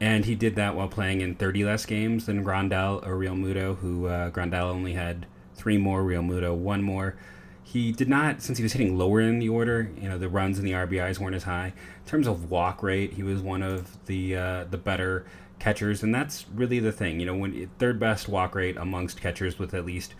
And 0.00 0.24
he 0.24 0.34
did 0.34 0.56
that 0.56 0.74
while 0.74 0.88
playing 0.88 1.20
in 1.20 1.34
30 1.36 1.64
less 1.64 1.86
games 1.86 2.26
than 2.26 2.44
Grandal 2.44 3.06
or 3.06 3.16
Realmuto, 3.16 3.76
who 3.78 4.06
uh, 4.06 4.30
Grandal 4.30 4.70
only 4.70 4.94
had 4.94 5.26
three 5.54 5.78
more, 5.78 6.02
Realmuto 6.02 6.54
one 6.54 6.82
more. 6.82 7.16
He 7.62 7.92
did 7.92 8.08
not, 8.08 8.42
since 8.42 8.58
he 8.58 8.62
was 8.62 8.72
hitting 8.72 8.98
lower 8.98 9.20
in 9.20 9.38
the 9.38 9.48
order, 9.48 9.90
you 10.00 10.08
know, 10.08 10.18
the 10.18 10.28
runs 10.28 10.58
and 10.58 10.66
the 10.66 10.72
RBIs 10.72 11.18
weren't 11.18 11.34
as 11.34 11.44
high. 11.44 11.68
In 11.68 12.10
terms 12.10 12.26
of 12.26 12.50
walk 12.50 12.82
rate, 12.82 13.14
he 13.14 13.22
was 13.22 13.40
one 13.40 13.62
of 13.62 14.04
the 14.06 14.36
uh, 14.36 14.64
the 14.64 14.76
better 14.76 15.24
catchers, 15.58 16.02
and 16.02 16.14
that's 16.14 16.44
really 16.54 16.78
the 16.78 16.92
thing. 16.92 17.20
You 17.20 17.26
know, 17.26 17.34
when 17.34 17.70
third 17.78 17.98
best 17.98 18.28
walk 18.28 18.54
rate 18.54 18.76
amongst 18.76 19.20
catchers 19.20 19.58
with 19.58 19.72
at 19.74 19.86
least 19.86 20.14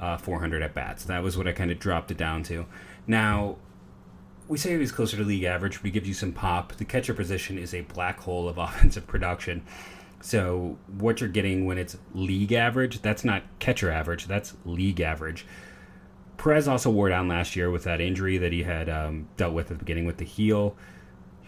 uh, 0.00 0.16
400 0.16 0.62
at 0.62 0.74
bats. 0.74 1.04
That 1.04 1.22
was 1.22 1.36
what 1.36 1.46
I 1.46 1.52
kind 1.52 1.70
of 1.70 1.78
dropped 1.78 2.10
it 2.10 2.16
down 2.16 2.42
to. 2.44 2.66
Now, 3.06 3.56
we 4.50 4.58
say 4.58 4.70
he 4.72 4.76
was 4.76 4.90
closer 4.90 5.16
to 5.16 5.22
league 5.22 5.44
average, 5.44 5.80
but 5.80 5.92
gives 5.92 6.08
you 6.08 6.12
some 6.12 6.32
pop. 6.32 6.72
The 6.72 6.84
catcher 6.84 7.14
position 7.14 7.56
is 7.56 7.72
a 7.72 7.82
black 7.82 8.18
hole 8.18 8.48
of 8.48 8.58
offensive 8.58 9.06
production. 9.06 9.62
So 10.20 10.76
what 10.98 11.20
you're 11.20 11.30
getting 11.30 11.66
when 11.66 11.78
it's 11.78 11.96
league 12.14 12.52
average, 12.52 13.00
that's 13.00 13.24
not 13.24 13.44
catcher 13.60 13.92
average, 13.92 14.26
that's 14.26 14.54
league 14.64 15.00
average. 15.00 15.46
Perez 16.36 16.66
also 16.66 16.90
wore 16.90 17.08
down 17.08 17.28
last 17.28 17.54
year 17.54 17.70
with 17.70 17.84
that 17.84 18.00
injury 18.00 18.38
that 18.38 18.52
he 18.52 18.64
had 18.64 18.88
um, 18.88 19.28
dealt 19.36 19.54
with 19.54 19.70
at 19.70 19.78
the 19.78 19.84
beginning 19.84 20.04
with 20.04 20.16
the 20.16 20.24
heel. 20.24 20.74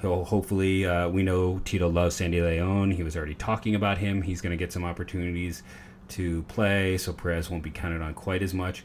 He'll 0.01 0.25
hopefully, 0.25 0.87
uh, 0.87 1.09
we 1.09 1.25
know 1.25 1.61
Tito 1.65 1.89
loves 1.89 2.15
Sandy 2.15 2.41
Leon. 2.41 2.93
He 2.93 3.03
was 3.03 3.17
already 3.17 3.35
talking 3.35 3.75
about 3.75 3.99
him. 3.99 4.23
He's 4.23 4.41
going 4.41 4.53
to 4.53 4.57
get 4.57 4.73
some 4.73 4.85
opportunities 4.85 5.65
to 6.11 6.43
play, 6.45 6.97
so 6.99 7.13
Perez 7.13 7.51
won't 7.51 7.65
be 7.65 7.71
counted 7.71 8.01
on 8.01 8.15
quite 8.15 8.43
as 8.43 8.55
much. 8.55 8.85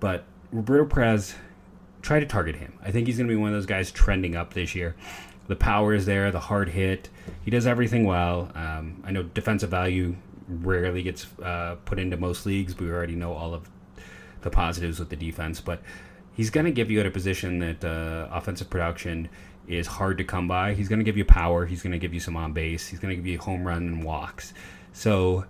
But 0.00 0.24
Roberto 0.50 0.86
Perez, 0.86 1.34
try 2.04 2.20
to 2.20 2.26
target 2.26 2.54
him. 2.56 2.78
I 2.84 2.90
think 2.90 3.06
he's 3.06 3.16
going 3.16 3.28
to 3.28 3.32
be 3.32 3.40
one 3.40 3.48
of 3.48 3.54
those 3.54 3.66
guys 3.66 3.90
trending 3.90 4.36
up 4.36 4.52
this 4.52 4.74
year. 4.74 4.94
The 5.48 5.56
power 5.56 5.94
is 5.94 6.04
there, 6.04 6.30
the 6.30 6.40
hard 6.40 6.68
hit. 6.68 7.08
He 7.44 7.50
does 7.50 7.66
everything 7.66 8.04
well. 8.04 8.52
Um, 8.54 9.02
I 9.04 9.10
know 9.10 9.22
defensive 9.22 9.70
value 9.70 10.14
rarely 10.46 11.02
gets 11.02 11.26
uh, 11.42 11.76
put 11.86 11.98
into 11.98 12.18
most 12.18 12.44
leagues, 12.44 12.78
we 12.78 12.90
already 12.90 13.14
know 13.14 13.32
all 13.32 13.54
of 13.54 13.70
the 14.42 14.50
positives 14.50 14.98
with 14.98 15.08
the 15.08 15.16
defense, 15.16 15.62
but 15.62 15.80
he's 16.34 16.50
going 16.50 16.66
to 16.66 16.72
give 16.72 16.90
you 16.90 17.00
at 17.00 17.06
a 17.06 17.10
position 17.10 17.58
that 17.60 17.82
uh, 17.82 18.28
offensive 18.30 18.68
production 18.68 19.30
is 19.66 19.86
hard 19.86 20.18
to 20.18 20.24
come 20.24 20.46
by. 20.46 20.74
He's 20.74 20.90
going 20.90 20.98
to 20.98 21.04
give 21.04 21.16
you 21.16 21.24
power. 21.24 21.64
He's 21.64 21.82
going 21.82 21.92
to 21.92 21.98
give 21.98 22.12
you 22.12 22.20
some 22.20 22.36
on 22.36 22.52
base. 22.52 22.86
He's 22.86 22.98
going 22.98 23.10
to 23.12 23.16
give 23.16 23.26
you 23.26 23.38
home 23.38 23.66
run 23.66 23.78
and 23.78 24.04
walks. 24.04 24.52
So 24.92 25.46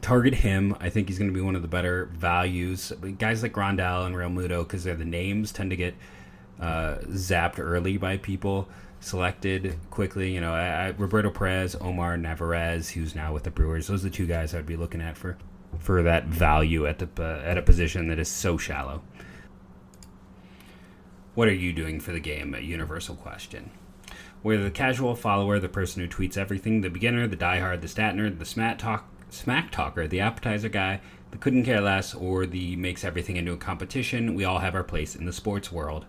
target 0.00 0.34
him. 0.34 0.76
I 0.80 0.88
think 0.90 1.08
he's 1.08 1.18
going 1.18 1.30
to 1.30 1.34
be 1.34 1.40
one 1.40 1.56
of 1.56 1.62
the 1.62 1.68
better 1.68 2.06
values. 2.12 2.92
Guys 3.18 3.42
like 3.42 3.52
Grandal 3.52 4.06
and 4.06 4.14
Realmuto, 4.14 4.64
because 4.64 4.84
they're 4.84 4.94
the 4.94 5.04
names, 5.04 5.52
tend 5.52 5.70
to 5.70 5.76
get 5.76 5.94
uh, 6.60 6.96
zapped 7.08 7.58
early 7.58 7.96
by 7.96 8.16
people. 8.16 8.68
Selected 9.00 9.76
quickly, 9.90 10.32
you 10.32 10.40
know, 10.40 10.54
I, 10.54 10.86
I, 10.86 10.88
Roberto 10.90 11.28
Perez, 11.28 11.74
Omar 11.80 12.16
Narvaez, 12.16 12.90
who's 12.90 13.16
now 13.16 13.32
with 13.32 13.42
the 13.42 13.50
Brewers. 13.50 13.88
Those 13.88 14.04
are 14.04 14.08
the 14.08 14.14
two 14.14 14.26
guys 14.26 14.54
I'd 14.54 14.64
be 14.64 14.76
looking 14.76 15.00
at 15.00 15.16
for 15.16 15.36
for 15.80 16.04
that 16.04 16.26
value 16.26 16.86
at 16.86 17.00
the 17.00 17.08
uh, 17.18 17.42
at 17.44 17.58
a 17.58 17.62
position 17.62 18.06
that 18.08 18.20
is 18.20 18.28
so 18.28 18.56
shallow. 18.56 19.02
What 21.34 21.48
are 21.48 21.54
you 21.54 21.72
doing 21.72 21.98
for 21.98 22.12
the 22.12 22.20
game? 22.20 22.54
A 22.54 22.60
universal 22.60 23.16
question. 23.16 23.70
Whether 24.42 24.64
the 24.64 24.70
casual 24.70 25.16
follower, 25.16 25.58
the 25.58 25.68
person 25.68 26.02
who 26.02 26.08
tweets 26.08 26.36
everything, 26.36 26.80
the 26.80 26.90
beginner, 26.90 27.26
the 27.26 27.36
diehard, 27.36 27.80
the 27.80 27.86
statner, 27.86 28.38
the 28.38 28.44
smack 28.44 28.78
talk, 28.78 29.08
smack 29.32 29.70
talker, 29.70 30.06
the 30.06 30.20
appetizer 30.20 30.68
guy, 30.68 31.00
the 31.30 31.38
couldn't 31.38 31.64
care 31.64 31.80
less 31.80 32.14
or 32.14 32.46
the 32.46 32.76
makes 32.76 33.04
everything 33.04 33.36
into 33.36 33.52
a 33.52 33.56
competition, 33.56 34.34
we 34.34 34.44
all 34.44 34.58
have 34.58 34.74
our 34.74 34.84
place 34.84 35.16
in 35.16 35.24
the 35.24 35.32
sports 35.32 35.72
world. 35.72 36.04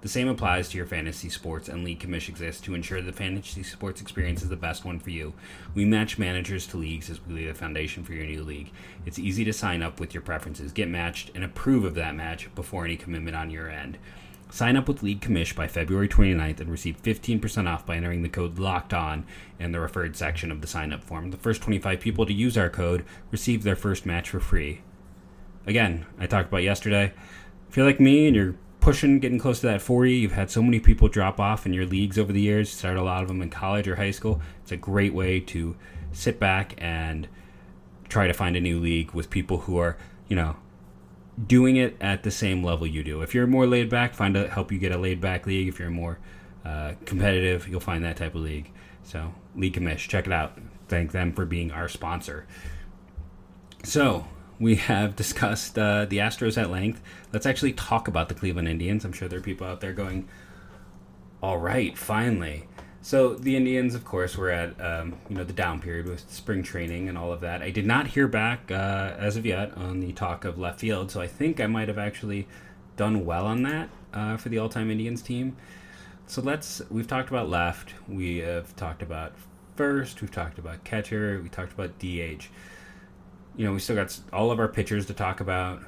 The 0.00 0.08
same 0.08 0.28
applies 0.28 0.70
to 0.70 0.78
your 0.78 0.86
fantasy 0.86 1.28
sports, 1.28 1.68
and 1.68 1.84
League 1.84 2.00
Commish 2.00 2.30
exists 2.30 2.62
to 2.62 2.74
ensure 2.74 3.02
the 3.02 3.12
fantasy 3.12 3.62
sports 3.62 4.00
experience 4.00 4.42
is 4.42 4.48
the 4.48 4.56
best 4.56 4.82
one 4.82 4.98
for 4.98 5.10
you. 5.10 5.34
We 5.74 5.84
match 5.84 6.18
managers 6.18 6.66
to 6.68 6.78
leagues 6.78 7.10
as 7.10 7.20
we 7.26 7.34
lay 7.34 7.46
the 7.46 7.52
foundation 7.52 8.02
for 8.02 8.14
your 8.14 8.24
new 8.24 8.42
league. 8.42 8.72
It's 9.04 9.18
easy 9.18 9.44
to 9.44 9.52
sign 9.52 9.82
up 9.82 10.00
with 10.00 10.14
your 10.14 10.22
preferences, 10.22 10.72
get 10.72 10.88
matched, 10.88 11.30
and 11.34 11.44
approve 11.44 11.84
of 11.84 11.94
that 11.96 12.14
match 12.14 12.48
before 12.54 12.86
any 12.86 12.96
commitment 12.96 13.36
on 13.36 13.50
your 13.50 13.68
end. 13.68 13.98
Sign 14.50 14.76
up 14.76 14.88
with 14.88 15.02
League 15.02 15.20
Commish 15.20 15.54
by 15.54 15.68
February 15.68 16.08
29th 16.08 16.60
and 16.60 16.70
receive 16.70 17.00
15% 17.02 17.68
off 17.68 17.86
by 17.86 17.96
entering 17.96 18.22
the 18.22 18.28
code 18.28 18.58
LOCKED 18.58 18.92
ON 18.92 19.26
in 19.58 19.72
the 19.72 19.80
referred 19.80 20.16
section 20.16 20.50
of 20.50 20.60
the 20.60 20.66
sign 20.66 20.92
up 20.92 21.04
form. 21.04 21.30
The 21.30 21.36
first 21.36 21.62
25 21.62 22.00
people 22.00 22.26
to 22.26 22.32
use 22.32 22.58
our 22.58 22.68
code 22.68 23.04
receive 23.30 23.62
their 23.62 23.76
first 23.76 24.04
match 24.04 24.30
for 24.30 24.40
free. 24.40 24.82
Again, 25.66 26.04
I 26.18 26.26
talked 26.26 26.48
about 26.48 26.64
yesterday. 26.64 27.12
If 27.68 27.76
you're 27.76 27.86
like 27.86 28.00
me 28.00 28.26
and 28.26 28.34
you're 28.34 28.56
pushing, 28.80 29.20
getting 29.20 29.38
close 29.38 29.60
to 29.60 29.66
that 29.66 29.82
40. 29.82 30.12
You've 30.12 30.32
had 30.32 30.50
so 30.50 30.62
many 30.62 30.80
people 30.80 31.08
drop 31.08 31.38
off 31.38 31.66
in 31.66 31.72
your 31.72 31.86
leagues 31.86 32.18
over 32.18 32.32
the 32.32 32.40
years, 32.40 32.70
start 32.70 32.96
a 32.96 33.02
lot 33.02 33.22
of 33.22 33.28
them 33.28 33.42
in 33.42 33.50
college 33.50 33.86
or 33.86 33.96
high 33.96 34.10
school. 34.10 34.40
It's 34.62 34.72
a 34.72 34.76
great 34.76 35.14
way 35.14 35.40
to 35.40 35.76
sit 36.12 36.40
back 36.40 36.74
and 36.78 37.28
try 38.08 38.26
to 38.26 38.32
find 38.32 38.56
a 38.56 38.60
new 38.60 38.80
league 38.80 39.12
with 39.12 39.30
people 39.30 39.58
who 39.58 39.78
are, 39.78 39.96
you 40.28 40.34
know, 40.34 40.56
doing 41.46 41.76
it 41.76 41.96
at 42.00 42.22
the 42.22 42.30
same 42.30 42.62
level 42.62 42.86
you 42.86 43.02
do. 43.02 43.22
If 43.22 43.34
you're 43.34 43.46
more 43.46 43.66
laid 43.66 43.88
back, 43.88 44.14
find 44.14 44.36
a 44.36 44.48
help 44.48 44.72
you 44.72 44.78
get 44.78 44.92
a 44.92 44.98
laid 44.98 45.20
back 45.20 45.46
league. 45.46 45.68
If 45.68 45.78
you're 45.78 45.90
more 45.90 46.18
uh, 46.64 46.92
competitive, 47.04 47.68
you'll 47.68 47.80
find 47.80 48.04
that 48.04 48.16
type 48.16 48.34
of 48.34 48.42
league. 48.42 48.70
So, 49.02 49.34
League 49.56 49.74
Commish, 49.74 50.08
check 50.08 50.26
it 50.26 50.32
out. 50.32 50.58
Thank 50.88 51.12
them 51.12 51.32
for 51.32 51.44
being 51.44 51.70
our 51.70 51.88
sponsor. 51.88 52.46
So, 53.84 54.26
we 54.58 54.76
have 54.76 55.16
discussed 55.16 55.78
uh, 55.78 56.04
the 56.04 56.18
Astros 56.18 56.60
at 56.60 56.70
length. 56.70 57.00
Let's 57.32 57.46
actually 57.46 57.72
talk 57.72 58.08
about 58.08 58.28
the 58.28 58.34
Cleveland 58.34 58.68
Indians. 58.68 59.04
I'm 59.04 59.12
sure 59.12 59.28
there 59.28 59.38
are 59.38 59.42
people 59.42 59.66
out 59.66 59.80
there 59.80 59.92
going, 59.92 60.28
"All 61.42 61.58
right, 61.58 61.96
finally." 61.96 62.66
So 63.02 63.34
the 63.34 63.56
Indians, 63.56 63.94
of 63.94 64.04
course, 64.04 64.36
were 64.36 64.50
at 64.50 64.78
um, 64.80 65.16
you 65.28 65.36
know 65.36 65.44
the 65.44 65.52
down 65.52 65.80
period 65.80 66.06
with 66.06 66.30
spring 66.30 66.62
training 66.62 67.08
and 67.08 67.16
all 67.16 67.32
of 67.32 67.40
that. 67.40 67.62
I 67.62 67.70
did 67.70 67.86
not 67.86 68.08
hear 68.08 68.28
back 68.28 68.70
uh, 68.70 69.14
as 69.18 69.36
of 69.36 69.46
yet 69.46 69.76
on 69.76 70.00
the 70.00 70.12
talk 70.12 70.44
of 70.44 70.58
left 70.58 70.80
field, 70.80 71.10
so 71.10 71.20
I 71.20 71.26
think 71.26 71.60
I 71.60 71.66
might 71.66 71.88
have 71.88 71.98
actually 71.98 72.46
done 72.96 73.24
well 73.24 73.46
on 73.46 73.62
that 73.62 73.88
uh, 74.12 74.36
for 74.36 74.50
the 74.50 74.58
all-time 74.58 74.90
Indians 74.90 75.22
team. 75.22 75.56
So 76.26 76.42
let's. 76.42 76.82
We've 76.90 77.06
talked 77.06 77.30
about 77.30 77.48
left. 77.48 77.94
We 78.06 78.38
have 78.38 78.76
talked 78.76 79.02
about 79.02 79.32
first. 79.76 80.20
We've 80.20 80.30
talked 80.30 80.58
about 80.58 80.84
catcher. 80.84 81.40
We 81.42 81.48
talked 81.48 81.72
about 81.72 81.98
DH 81.98 82.48
you 83.56 83.66
know, 83.66 83.72
we 83.72 83.78
still 83.78 83.96
got 83.96 84.18
all 84.32 84.50
of 84.50 84.58
our 84.58 84.68
pitchers 84.68 85.06
to 85.06 85.14
talk 85.14 85.40
about. 85.40 85.82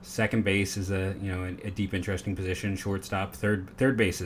Second 0.00 0.44
base 0.44 0.76
is 0.76 0.90
a 0.90 1.14
you 1.20 1.30
know 1.30 1.44
a, 1.44 1.66
a 1.66 1.70
deep, 1.70 1.92
interesting 1.92 2.36
position. 2.36 2.76
Shortstop, 2.76 3.34
third 3.34 3.68
third 3.76 3.96
base 3.96 4.20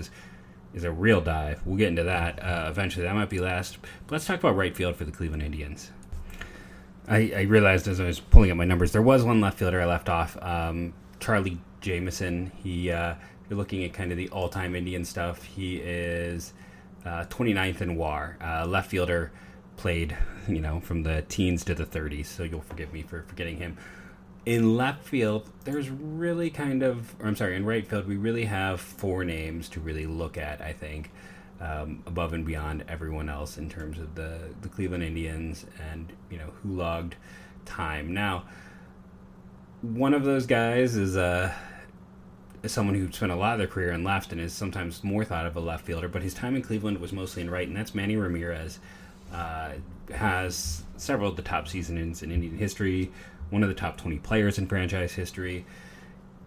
is, 0.74 0.84
a 0.84 0.92
real 0.92 1.20
dive. 1.20 1.60
We'll 1.64 1.76
get 1.76 1.88
into 1.88 2.04
that 2.04 2.42
uh, 2.42 2.66
eventually. 2.68 3.04
That 3.04 3.14
might 3.14 3.30
be 3.30 3.40
last. 3.40 3.78
But 3.80 4.12
let's 4.12 4.26
talk 4.26 4.40
about 4.40 4.56
right 4.56 4.76
field 4.76 4.96
for 4.96 5.04
the 5.04 5.12
Cleveland 5.12 5.42
Indians. 5.42 5.90
I, 7.08 7.32
I 7.36 7.40
realized 7.42 7.88
as 7.88 8.00
I 8.00 8.06
was 8.06 8.20
pulling 8.20 8.50
up 8.50 8.56
my 8.56 8.64
numbers, 8.64 8.92
there 8.92 9.02
was 9.02 9.24
one 9.24 9.40
left 9.40 9.58
fielder 9.58 9.80
I 9.80 9.86
left 9.86 10.08
off. 10.08 10.36
Um, 10.42 10.94
Charlie 11.20 11.58
Jamieson. 11.80 12.52
He 12.62 12.90
uh, 12.90 13.14
you're 13.48 13.58
looking 13.58 13.84
at 13.84 13.92
kind 13.92 14.10
of 14.10 14.16
the 14.16 14.28
all-time 14.30 14.74
Indian 14.74 15.04
stuff. 15.04 15.42
He 15.42 15.76
is 15.76 16.54
uh, 17.04 17.24
29th 17.24 17.80
in 17.82 17.96
WAR, 17.96 18.38
uh, 18.40 18.66
left 18.66 18.90
fielder 18.90 19.32
played, 19.76 20.16
you 20.48 20.60
know, 20.60 20.80
from 20.80 21.02
the 21.02 21.22
teens 21.28 21.64
to 21.64 21.74
the 21.74 21.84
30s, 21.84 22.26
so 22.26 22.44
you'll 22.44 22.60
forgive 22.62 22.92
me 22.92 23.02
for 23.02 23.22
forgetting 23.24 23.56
him. 23.58 23.76
In 24.44 24.76
left 24.76 25.04
field, 25.04 25.48
there's 25.64 25.88
really 25.88 26.50
kind 26.50 26.82
of, 26.82 27.14
or 27.20 27.28
I'm 27.28 27.36
sorry, 27.36 27.54
in 27.54 27.64
right 27.64 27.86
field, 27.86 28.08
we 28.08 28.16
really 28.16 28.44
have 28.46 28.80
four 28.80 29.24
names 29.24 29.68
to 29.70 29.80
really 29.80 30.06
look 30.06 30.36
at, 30.36 30.60
I 30.60 30.72
think, 30.72 31.12
um, 31.60 32.02
above 32.06 32.32
and 32.32 32.44
beyond 32.44 32.84
everyone 32.88 33.28
else 33.28 33.56
in 33.56 33.68
terms 33.68 33.98
of 33.98 34.16
the, 34.16 34.38
the 34.60 34.68
Cleveland 34.68 35.04
Indians 35.04 35.64
and, 35.90 36.12
you 36.28 36.38
know, 36.38 36.50
who 36.62 36.74
logged 36.74 37.14
time. 37.64 38.12
Now, 38.12 38.44
one 39.80 40.12
of 40.12 40.24
those 40.24 40.46
guys 40.46 40.96
is, 40.96 41.16
uh, 41.16 41.52
someone 42.66 42.94
who 42.94 43.10
spent 43.10 43.32
a 43.32 43.36
lot 43.36 43.52
of 43.52 43.58
their 43.58 43.66
career 43.66 43.92
in 43.92 44.04
left 44.04 44.32
and 44.32 44.40
is 44.40 44.52
sometimes 44.52 45.02
more 45.02 45.24
thought 45.24 45.46
of 45.46 45.56
a 45.56 45.60
left 45.60 45.84
fielder, 45.84 46.08
but 46.08 46.22
his 46.22 46.34
time 46.34 46.54
in 46.54 46.62
Cleveland 46.62 46.98
was 46.98 47.12
mostly 47.12 47.42
in 47.42 47.50
right, 47.50 47.66
and 47.66 47.76
that's 47.76 47.94
Manny 47.94 48.16
Ramirez. 48.16 48.78
Uh, 49.32 49.72
has 50.12 50.84
several 50.96 51.30
of 51.30 51.36
the 51.36 51.42
top 51.42 51.66
seasons 51.66 52.22
in 52.22 52.30
Indian 52.30 52.56
history, 52.56 53.10
one 53.52 53.62
of 53.62 53.68
the 53.68 53.74
top 53.74 53.98
20 53.98 54.18
players 54.20 54.56
in 54.56 54.66
franchise 54.66 55.12
history. 55.12 55.66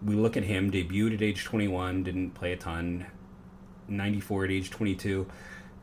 We 0.04 0.16
look 0.16 0.36
at 0.36 0.42
him, 0.42 0.72
debuted 0.72 1.14
at 1.14 1.22
age 1.22 1.44
21, 1.44 2.02
didn't 2.02 2.32
play 2.32 2.52
a 2.52 2.56
ton, 2.56 3.06
94 3.86 4.46
at 4.46 4.50
age 4.50 4.70
22, 4.70 5.24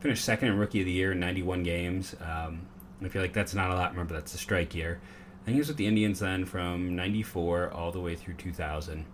finished 0.00 0.22
second 0.22 0.48
in 0.48 0.58
Rookie 0.58 0.80
of 0.80 0.84
the 0.84 0.92
Year 0.92 1.12
in 1.12 1.20
91 1.20 1.62
games. 1.62 2.14
Um, 2.20 2.66
I 3.02 3.08
feel 3.08 3.22
like 3.22 3.32
that's 3.32 3.54
not 3.54 3.70
a 3.70 3.74
lot. 3.74 3.92
Remember, 3.92 4.12
that's 4.12 4.32
the 4.32 4.38
strike 4.38 4.74
year. 4.74 5.00
And 5.46 5.54
he 5.54 5.58
was 5.58 5.68
with 5.68 5.78
the 5.78 5.86
Indians 5.86 6.20
then 6.20 6.44
from 6.44 6.94
94 6.94 7.70
all 7.70 7.90
the 7.90 8.00
way 8.00 8.14
through 8.16 8.34
2000. 8.34 9.06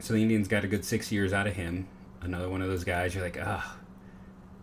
So 0.00 0.14
the 0.14 0.22
Indians 0.22 0.48
got 0.48 0.64
a 0.64 0.68
good 0.68 0.84
six 0.84 1.12
years 1.12 1.32
out 1.32 1.46
of 1.46 1.54
him. 1.54 1.86
Another 2.20 2.48
one 2.48 2.62
of 2.62 2.68
those 2.68 2.82
guys 2.82 3.14
you're 3.14 3.22
like, 3.22 3.38
ah, 3.40 3.76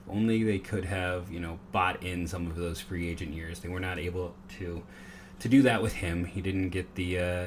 only 0.09 0.43
they 0.43 0.59
could 0.59 0.83
have, 0.83 1.31
you 1.31 1.39
know, 1.39 1.57
bought 1.71 2.03
in 2.03 2.27
some 2.27 2.47
of 2.47 2.57
those 2.57 2.81
free 2.81 3.09
agent 3.09 3.33
years. 3.33 3.61
They 3.61 3.69
were 3.69 3.79
not 3.79 3.97
able 3.97 4.35
to 4.59 4.83
to 5.39 5.49
do 5.49 5.61
that 5.63 5.81
with 5.81 5.93
him. 5.93 6.25
He 6.25 6.41
didn't 6.41 6.69
get 6.69 6.95
the 6.95 7.19
uh, 7.19 7.45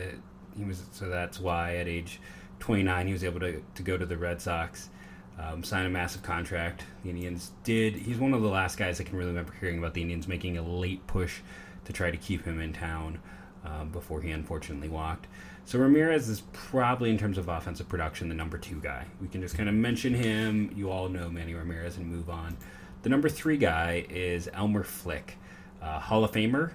he 0.57 0.65
was 0.65 0.83
so 0.93 1.09
that's 1.09 1.41
why 1.41 1.77
at 1.77 1.89
age 1.89 2.21
29 2.61 3.07
he 3.07 3.13
was 3.13 3.25
able 3.25 3.41
to 3.41 3.63
to 3.75 3.83
go 3.83 3.97
to 3.97 4.07
the 4.07 4.17
Red 4.17 4.41
Sox. 4.41 4.91
Um, 5.39 5.65
sign 5.65 5.87
a 5.87 5.91
massive 5.91 6.23
contract. 6.23 6.85
The 7.03 7.11
Indians 7.11 7.53
did. 7.65 7.97
He's 7.97 8.19
one 8.19 8.35
of 8.35 8.43
the 8.43 8.49
last 8.49 8.77
guys 8.77 9.01
I 9.01 9.05
can 9.05 9.17
really 9.17 9.31
remember 9.31 9.55
hearing 9.59 9.79
about 9.79 9.95
the 9.95 10.03
Indians 10.03 10.29
making 10.29 10.59
a 10.59 10.63
late 10.63 11.07
push 11.07 11.41
to 11.87 11.93
try 11.95 12.11
to 12.11 12.17
keep 12.19 12.45
him 12.45 12.61
in 12.61 12.75
town 12.75 13.21
um, 13.65 13.89
before 13.89 14.21
he 14.21 14.31
unfortunately 14.33 14.89
walked. 14.89 15.29
So 15.65 15.79
Ramirez 15.79 16.29
is 16.29 16.43
probably, 16.53 17.11
in 17.11 17.17
terms 17.17 17.39
of 17.39 17.49
offensive 17.49 17.89
production, 17.89 18.29
the 18.29 18.35
number 18.35 18.59
two 18.59 18.81
guy. 18.81 19.07
We 19.21 19.29
can 19.29 19.41
just 19.41 19.57
kind 19.57 19.69
of 19.69 19.75
mention 19.75 20.13
him. 20.13 20.73
You 20.77 20.91
all 20.91 21.09
know 21.09 21.31
Manny 21.31 21.55
Ramirez 21.55 21.97
and 21.97 22.07
move 22.07 22.29
on. 22.29 22.57
The 23.03 23.09
number 23.09 23.31
three 23.31 23.57
guy 23.57 24.05
is 24.11 24.49
Elmer 24.53 24.83
Flick, 24.83 25.39
uh, 25.81 26.01
Hall 26.01 26.23
of 26.23 26.33
Famer 26.33 26.73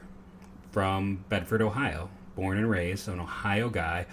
from 0.76 1.24
Bedford, 1.30 1.62
Ohio. 1.62 2.10
Born 2.36 2.58
and 2.58 2.70
raised, 2.70 3.06
so 3.06 3.14
an 3.14 3.22
Ohio 3.22 3.70
guy, 3.70 4.06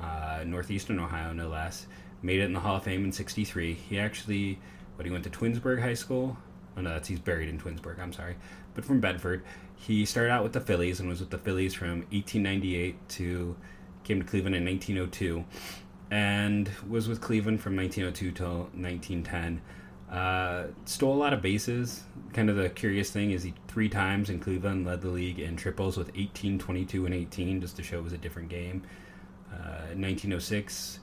uh, 0.00 0.42
northeastern 0.46 0.98
Ohio 0.98 1.34
no 1.34 1.50
less. 1.50 1.86
Made 2.22 2.40
it 2.40 2.44
in 2.44 2.54
the 2.54 2.60
Hall 2.60 2.76
of 2.76 2.82
Fame 2.82 3.04
in 3.04 3.12
'63. 3.12 3.74
He 3.74 3.98
actually, 3.98 4.58
but 4.96 5.04
he 5.04 5.12
went 5.12 5.24
to 5.24 5.30
Twinsburg 5.30 5.82
High 5.82 5.92
School. 5.92 6.38
Oh 6.78 6.80
no, 6.80 6.88
that's 6.88 7.08
he's 7.08 7.18
buried 7.18 7.50
in 7.50 7.60
Twinsburg. 7.60 7.98
I'm 8.00 8.14
sorry, 8.14 8.36
but 8.74 8.86
from 8.86 9.00
Bedford. 9.00 9.44
He 9.76 10.06
started 10.06 10.30
out 10.30 10.42
with 10.42 10.54
the 10.54 10.62
Phillies 10.62 10.98
and 10.98 11.10
was 11.10 11.20
with 11.20 11.28
the 11.28 11.36
Phillies 11.36 11.74
from 11.74 11.98
1898 12.10 13.06
to 13.10 13.54
came 14.02 14.22
to 14.22 14.26
Cleveland 14.26 14.56
in 14.56 14.64
1902 14.64 15.44
and 16.10 16.70
was 16.88 17.06
with 17.06 17.20
Cleveland 17.20 17.60
from 17.60 17.76
1902 17.76 18.32
till 18.32 18.70
1910. 18.72 19.60
Uh, 20.10 20.68
stole 20.86 21.12
a 21.12 21.20
lot 21.20 21.34
of 21.34 21.42
bases. 21.42 22.04
Kind 22.32 22.50
of 22.50 22.56
the 22.56 22.68
curious 22.68 23.10
thing 23.10 23.30
is 23.30 23.42
he 23.42 23.54
three 23.68 23.88
times 23.88 24.30
in 24.30 24.38
Cleveland 24.38 24.86
led 24.86 25.00
the 25.00 25.08
league 25.08 25.38
in 25.38 25.56
triples 25.56 25.96
with 25.96 26.10
18, 26.14 26.58
22, 26.58 27.06
and 27.06 27.14
18, 27.14 27.60
just 27.60 27.76
to 27.76 27.82
show 27.82 27.98
it 27.98 28.04
was 28.04 28.12
a 28.12 28.18
different 28.18 28.48
game. 28.48 28.82
Uh, 29.52 29.94
1906, 29.96 31.00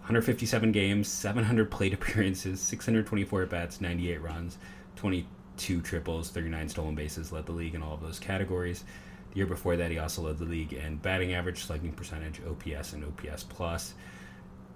157 0.00 0.72
games, 0.72 1.08
700 1.08 1.70
plate 1.70 1.94
appearances, 1.94 2.60
624 2.60 3.42
at 3.42 3.50
bats, 3.50 3.80
98 3.80 4.20
runs, 4.20 4.58
22 4.96 5.80
triples, 5.80 6.30
39 6.30 6.68
stolen 6.68 6.94
bases, 6.94 7.30
led 7.30 7.46
the 7.46 7.52
league 7.52 7.74
in 7.74 7.82
all 7.82 7.94
of 7.94 8.00
those 8.00 8.18
categories. 8.18 8.84
The 9.30 9.36
year 9.36 9.46
before 9.46 9.76
that, 9.76 9.90
he 9.90 9.98
also 9.98 10.22
led 10.22 10.38
the 10.38 10.44
league 10.44 10.72
in 10.72 10.96
batting 10.96 11.34
average, 11.34 11.64
slugging 11.64 11.92
percentage, 11.92 12.40
OPS, 12.48 12.92
and 12.92 13.04
OPS 13.04 13.44
plus. 13.44 13.94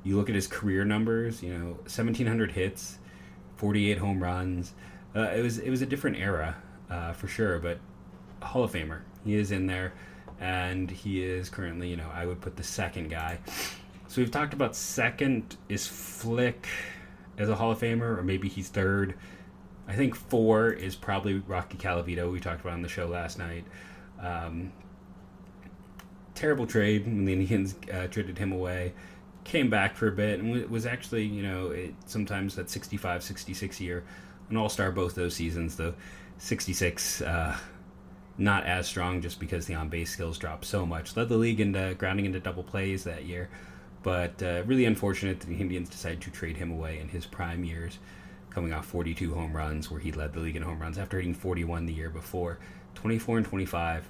You 0.04 0.16
look 0.16 0.28
at 0.28 0.34
his 0.34 0.46
career 0.46 0.84
numbers. 0.84 1.42
You 1.42 1.52
know, 1.52 1.66
1,700 1.82 2.52
hits, 2.52 2.98
48 3.56 3.98
home 3.98 4.22
runs. 4.22 4.72
Uh, 5.18 5.32
it 5.34 5.42
was 5.42 5.58
it 5.58 5.70
was 5.70 5.82
a 5.82 5.86
different 5.86 6.16
era 6.16 6.54
uh, 6.90 7.12
for 7.12 7.26
sure, 7.26 7.58
but 7.58 7.80
Hall 8.40 8.62
of 8.62 8.70
Famer. 8.70 9.00
He 9.24 9.34
is 9.34 9.50
in 9.50 9.66
there, 9.66 9.92
and 10.38 10.88
he 10.88 11.24
is 11.24 11.48
currently, 11.48 11.88
you 11.88 11.96
know, 11.96 12.08
I 12.14 12.24
would 12.24 12.40
put 12.40 12.56
the 12.56 12.62
second 12.62 13.10
guy. 13.10 13.40
So 14.06 14.20
we've 14.20 14.30
talked 14.30 14.54
about 14.54 14.76
second 14.76 15.56
is 15.68 15.88
Flick 15.88 16.68
as 17.36 17.48
a 17.48 17.56
Hall 17.56 17.72
of 17.72 17.80
Famer, 17.80 18.16
or 18.16 18.22
maybe 18.22 18.48
he's 18.48 18.68
third. 18.68 19.14
I 19.88 19.96
think 19.96 20.14
four 20.14 20.70
is 20.70 20.94
probably 20.94 21.34
Rocky 21.34 21.78
Colavito. 21.78 22.30
We 22.30 22.38
talked 22.38 22.60
about 22.60 22.74
on 22.74 22.82
the 22.82 22.88
show 22.88 23.06
last 23.06 23.38
night. 23.38 23.64
Um, 24.20 24.72
terrible 26.36 26.66
trade 26.66 27.06
when 27.06 27.24
the 27.24 27.32
Indians 27.32 27.74
uh, 27.92 28.06
traded 28.06 28.38
him 28.38 28.52
away. 28.52 28.92
Came 29.42 29.68
back 29.68 29.96
for 29.96 30.06
a 30.06 30.12
bit 30.12 30.38
and 30.38 30.70
was 30.70 30.86
actually, 30.86 31.24
you 31.24 31.42
know, 31.42 31.70
it, 31.70 31.94
sometimes 32.06 32.54
that 32.54 32.70
65, 32.70 33.22
66 33.22 33.80
year, 33.80 34.04
an 34.50 34.56
all 34.56 34.68
star 34.68 34.90
both 34.90 35.14
those 35.14 35.34
seasons, 35.34 35.76
though 35.76 35.94
66, 36.38 37.22
uh, 37.22 37.56
not 38.36 38.64
as 38.64 38.86
strong 38.86 39.20
just 39.20 39.40
because 39.40 39.66
the 39.66 39.74
on 39.74 39.88
base 39.88 40.10
skills 40.10 40.38
dropped 40.38 40.64
so 40.64 40.86
much. 40.86 41.16
Led 41.16 41.28
the 41.28 41.36
league 41.36 41.60
into 41.60 41.94
grounding 41.98 42.26
into 42.26 42.40
double 42.40 42.62
plays 42.62 43.04
that 43.04 43.24
year, 43.24 43.48
but 44.02 44.42
uh, 44.42 44.62
really 44.64 44.84
unfortunate 44.84 45.40
that 45.40 45.46
the 45.48 45.60
Indians 45.60 45.88
decided 45.88 46.20
to 46.22 46.30
trade 46.30 46.56
him 46.56 46.70
away 46.70 47.00
in 47.00 47.08
his 47.08 47.26
prime 47.26 47.64
years, 47.64 47.98
coming 48.50 48.72
off 48.72 48.86
42 48.86 49.34
home 49.34 49.54
runs, 49.54 49.90
where 49.90 50.00
he 50.00 50.12
led 50.12 50.32
the 50.32 50.40
league 50.40 50.56
in 50.56 50.62
home 50.62 50.80
runs 50.80 50.98
after 50.98 51.18
hitting 51.18 51.34
41 51.34 51.86
the 51.86 51.92
year 51.92 52.10
before. 52.10 52.58
24 52.94 53.38
and 53.38 53.46
25. 53.46 54.08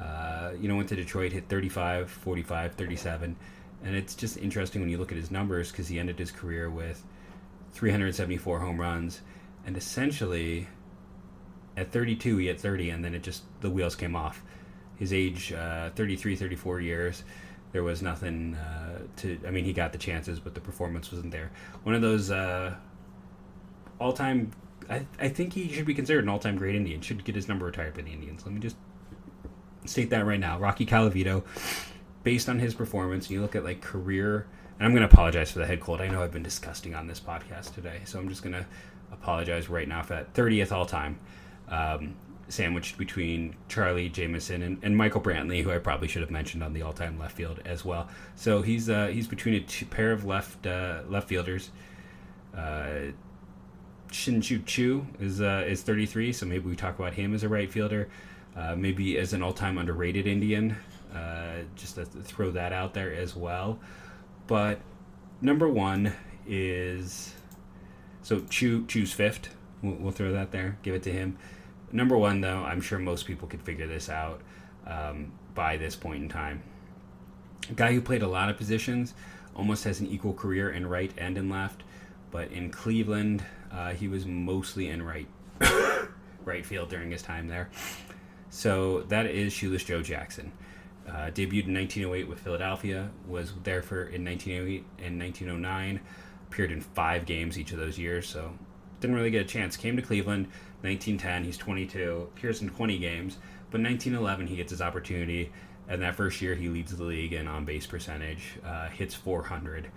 Uh, 0.00 0.52
you 0.60 0.68
know, 0.68 0.76
went 0.76 0.88
to 0.88 0.96
Detroit, 0.96 1.32
hit 1.32 1.48
35, 1.48 2.10
45, 2.10 2.74
37. 2.74 3.36
And 3.84 3.96
it's 3.96 4.14
just 4.14 4.36
interesting 4.36 4.80
when 4.80 4.90
you 4.90 4.98
look 4.98 5.12
at 5.12 5.18
his 5.18 5.30
numbers 5.30 5.70
because 5.70 5.88
he 5.88 5.98
ended 5.98 6.18
his 6.18 6.30
career 6.30 6.70
with 6.70 7.02
374 7.72 8.60
home 8.60 8.80
runs. 8.80 9.20
And 9.66 9.76
essentially, 9.76 10.68
at 11.76 11.92
32, 11.92 12.36
he 12.38 12.46
hit 12.46 12.60
30, 12.60 12.90
and 12.90 13.04
then 13.04 13.14
it 13.14 13.22
just, 13.22 13.42
the 13.60 13.70
wheels 13.70 13.94
came 13.94 14.16
off. 14.16 14.42
His 14.96 15.12
age, 15.12 15.52
uh, 15.52 15.90
33, 15.90 16.36
34 16.36 16.80
years, 16.80 17.24
there 17.72 17.82
was 17.82 18.02
nothing 18.02 18.54
uh, 18.54 18.98
to, 19.16 19.38
I 19.46 19.50
mean, 19.50 19.64
he 19.64 19.72
got 19.72 19.92
the 19.92 19.98
chances, 19.98 20.38
but 20.38 20.54
the 20.54 20.60
performance 20.60 21.10
wasn't 21.10 21.32
there. 21.32 21.50
One 21.82 21.94
of 21.94 22.02
those 22.02 22.30
uh, 22.30 22.74
all 23.98 24.12
time, 24.12 24.52
I, 24.90 25.06
I 25.18 25.28
think 25.28 25.54
he 25.54 25.72
should 25.72 25.86
be 25.86 25.94
considered 25.94 26.24
an 26.24 26.28
all 26.28 26.38
time 26.38 26.56
great 26.56 26.74
Indian, 26.74 27.00
should 27.00 27.24
get 27.24 27.34
his 27.34 27.48
number 27.48 27.66
retired 27.66 27.94
by 27.94 28.02
the 28.02 28.12
Indians. 28.12 28.44
Let 28.44 28.54
me 28.54 28.60
just 28.60 28.76
state 29.86 30.10
that 30.10 30.26
right 30.26 30.40
now. 30.40 30.58
Rocky 30.58 30.86
Colavito 30.86 31.44
based 32.22 32.48
on 32.48 32.58
his 32.58 32.74
performance, 32.74 33.30
you 33.30 33.40
look 33.40 33.56
at 33.56 33.64
like 33.64 33.80
career, 33.80 34.46
and 34.78 34.86
I'm 34.86 34.92
going 34.92 35.06
to 35.06 35.12
apologize 35.12 35.50
for 35.50 35.58
the 35.58 35.66
head 35.66 35.80
cold. 35.80 36.00
I 36.00 36.08
know 36.08 36.22
I've 36.22 36.32
been 36.32 36.42
disgusting 36.42 36.94
on 36.94 37.06
this 37.06 37.20
podcast 37.20 37.74
today, 37.74 38.00
so 38.04 38.18
I'm 38.18 38.28
just 38.28 38.42
going 38.42 38.54
to 38.54 38.66
apologize 39.12 39.68
right 39.68 39.86
now 39.86 40.02
for 40.02 40.14
that. 40.14 40.34
30th 40.34 40.72
all 40.72 40.86
time, 40.86 41.18
um, 41.68 42.14
sandwiched 42.48 42.98
between 42.98 43.56
Charlie 43.68 44.08
Jamieson 44.08 44.62
and, 44.62 44.78
and, 44.82 44.96
Michael 44.96 45.20
Brantley, 45.20 45.62
who 45.62 45.70
I 45.70 45.78
probably 45.78 46.08
should 46.08 46.22
have 46.22 46.30
mentioned 46.30 46.62
on 46.62 46.72
the 46.72 46.82
all 46.82 46.92
time 46.92 47.18
left 47.18 47.36
field 47.36 47.60
as 47.64 47.84
well. 47.84 48.08
So 48.36 48.62
he's 48.62 48.90
uh, 48.90 49.06
he's 49.06 49.26
between 49.26 49.54
a 49.54 49.60
two, 49.60 49.86
pair 49.86 50.12
of 50.12 50.24
left 50.24 50.66
uh, 50.66 51.02
left 51.08 51.28
fielders. 51.28 51.70
Uh, 52.56 53.12
Shin-Soo 54.10 54.60
Choo 54.66 55.06
is 55.20 55.40
uh, 55.40 55.64
is 55.66 55.82
33, 55.82 56.32
so 56.32 56.46
maybe 56.46 56.68
we 56.68 56.76
talk 56.76 56.98
about 56.98 57.14
him 57.14 57.34
as 57.34 57.42
a 57.42 57.48
right 57.48 57.70
fielder. 57.70 58.08
Uh, 58.54 58.76
maybe 58.76 59.16
as 59.16 59.32
an 59.32 59.42
all-time 59.42 59.78
underrated 59.78 60.26
Indian. 60.26 60.76
Uh, 61.14 61.62
just 61.76 61.96
to 61.96 62.06
throw 62.06 62.50
that 62.50 62.72
out 62.72 62.94
there 62.94 63.12
as 63.12 63.36
well. 63.36 63.78
But 64.46 64.80
number 65.42 65.68
one 65.68 66.14
is 66.46 67.34
so 68.22 68.40
Choo's 68.48 69.12
fifth. 69.12 69.54
We'll, 69.82 69.94
we'll, 69.94 70.12
throw 70.12 70.32
that 70.32 70.52
there. 70.52 70.78
Give 70.82 70.94
it 70.94 71.02
to 71.04 71.12
him. 71.12 71.36
Number 71.90 72.16
one, 72.16 72.40
though, 72.40 72.62
I'm 72.62 72.80
sure 72.80 72.98
most 72.98 73.26
people 73.26 73.48
could 73.48 73.62
figure 73.62 73.86
this 73.86 74.08
out 74.08 74.40
um, 74.86 75.32
by 75.54 75.76
this 75.76 75.96
point 75.96 76.22
in 76.22 76.28
time. 76.28 76.62
A 77.70 77.74
guy 77.74 77.92
who 77.92 78.00
played 78.00 78.22
a 78.22 78.28
lot 78.28 78.48
of 78.48 78.56
positions, 78.56 79.14
almost 79.54 79.84
has 79.84 80.00
an 80.00 80.06
equal 80.06 80.32
career 80.32 80.70
in 80.70 80.86
right 80.86 81.12
and 81.18 81.36
in 81.36 81.50
left, 81.50 81.82
but 82.30 82.50
in 82.50 82.70
Cleveland, 82.70 83.44
uh, 83.70 83.90
he 83.92 84.08
was 84.08 84.26
mostly 84.26 84.88
in 84.88 85.02
right 85.02 85.28
right 86.44 86.64
field 86.64 86.88
during 86.88 87.10
his 87.10 87.22
time 87.22 87.48
there. 87.48 87.68
So 88.50 89.02
that 89.02 89.26
is 89.26 89.52
Shoeless 89.52 89.84
Joe 89.84 90.02
Jackson. 90.02 90.52
Uh, 91.08 91.30
debuted 91.30 91.66
in 91.66 91.74
1908 91.74 92.28
with 92.28 92.38
Philadelphia, 92.38 93.10
was 93.26 93.52
there 93.64 93.82
for 93.82 94.04
in 94.04 94.24
1908 94.24 94.84
and 95.04 95.18
1909, 95.18 96.00
appeared 96.52 96.70
in 96.70 96.80
five 96.80 97.24
games 97.24 97.58
each 97.58 97.72
of 97.72 97.78
those 97.78 97.98
years, 97.98 98.28
so 98.28 98.52
didn't 99.00 99.16
really 99.16 99.30
get 99.30 99.42
a 99.42 99.48
chance. 99.48 99.76
Came 99.76 99.96
to 99.96 100.02
Cleveland, 100.02 100.46
1910, 100.82 101.44
he's 101.44 101.56
22, 101.56 102.28
appears 102.36 102.60
in 102.60 102.68
20 102.68 102.98
games, 102.98 103.38
but 103.70 103.80
1911 103.80 104.46
he 104.46 104.56
gets 104.56 104.70
his 104.70 104.82
opportunity, 104.82 105.50
and 105.88 106.02
that 106.02 106.14
first 106.14 106.42
year 106.42 106.54
he 106.54 106.68
leads 106.68 106.94
the 106.94 107.02
league 107.02 107.32
in 107.32 107.48
on 107.48 107.64
base 107.64 107.86
percentage, 107.86 108.58
uh, 108.64 108.88
hits 108.88 109.14
400, 109.14 109.88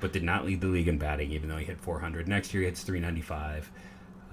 but 0.00 0.12
did 0.12 0.22
not 0.22 0.46
lead 0.46 0.62
the 0.62 0.66
league 0.66 0.88
in 0.88 0.96
batting, 0.96 1.30
even 1.30 1.48
though 1.48 1.58
he 1.58 1.66
hit 1.66 1.78
400. 1.78 2.26
Next 2.26 2.54
year 2.54 2.62
he 2.62 2.66
hits 2.66 2.82
395. 2.82 3.70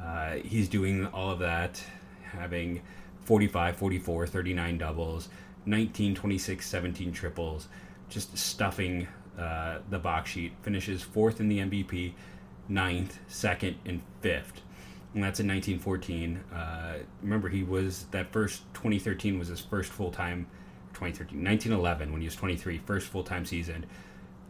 Uh, 0.02 0.36
he's 0.46 0.70
doing 0.70 1.08
all 1.08 1.30
of 1.30 1.40
that, 1.40 1.84
having 2.24 2.82
45, 3.24 3.76
44, 3.76 4.28
39 4.28 4.78
doubles, 4.78 5.30
19, 5.66 6.16
26, 6.16 6.66
17 6.66 7.12
triples, 7.12 7.68
just 8.08 8.38
stuffing 8.38 9.08
uh, 9.38 9.80
the 9.89 10.00
box 10.00 10.32
sheet. 10.32 10.54
Finishes 10.62 11.02
fourth 11.04 11.39
in 11.39 11.47
the 11.47 11.60
MVP, 11.60 12.13
ninth, 12.67 13.19
second, 13.28 13.76
and 13.86 14.02
fifth. 14.21 14.62
And 15.13 15.23
that's 15.23 15.39
in 15.39 15.47
1914. 15.47 16.38
Uh, 16.54 16.93
remember, 17.21 17.50
he 17.50 17.63
was 17.63 18.06
that 18.12 18.32
first 18.32 18.62
2013 18.73 19.39
was 19.39 19.47
his 19.47 19.62
first 19.62 19.91
full 19.91 20.12
time. 20.12 20.47
2013, 20.93 21.43
1911 21.43 22.12
when 22.12 22.21
he 22.21 22.28
was 22.28 22.36
23, 22.36 22.80
first 22.80 23.08
full 23.08 23.23
time 23.23 23.45
season. 23.45 23.86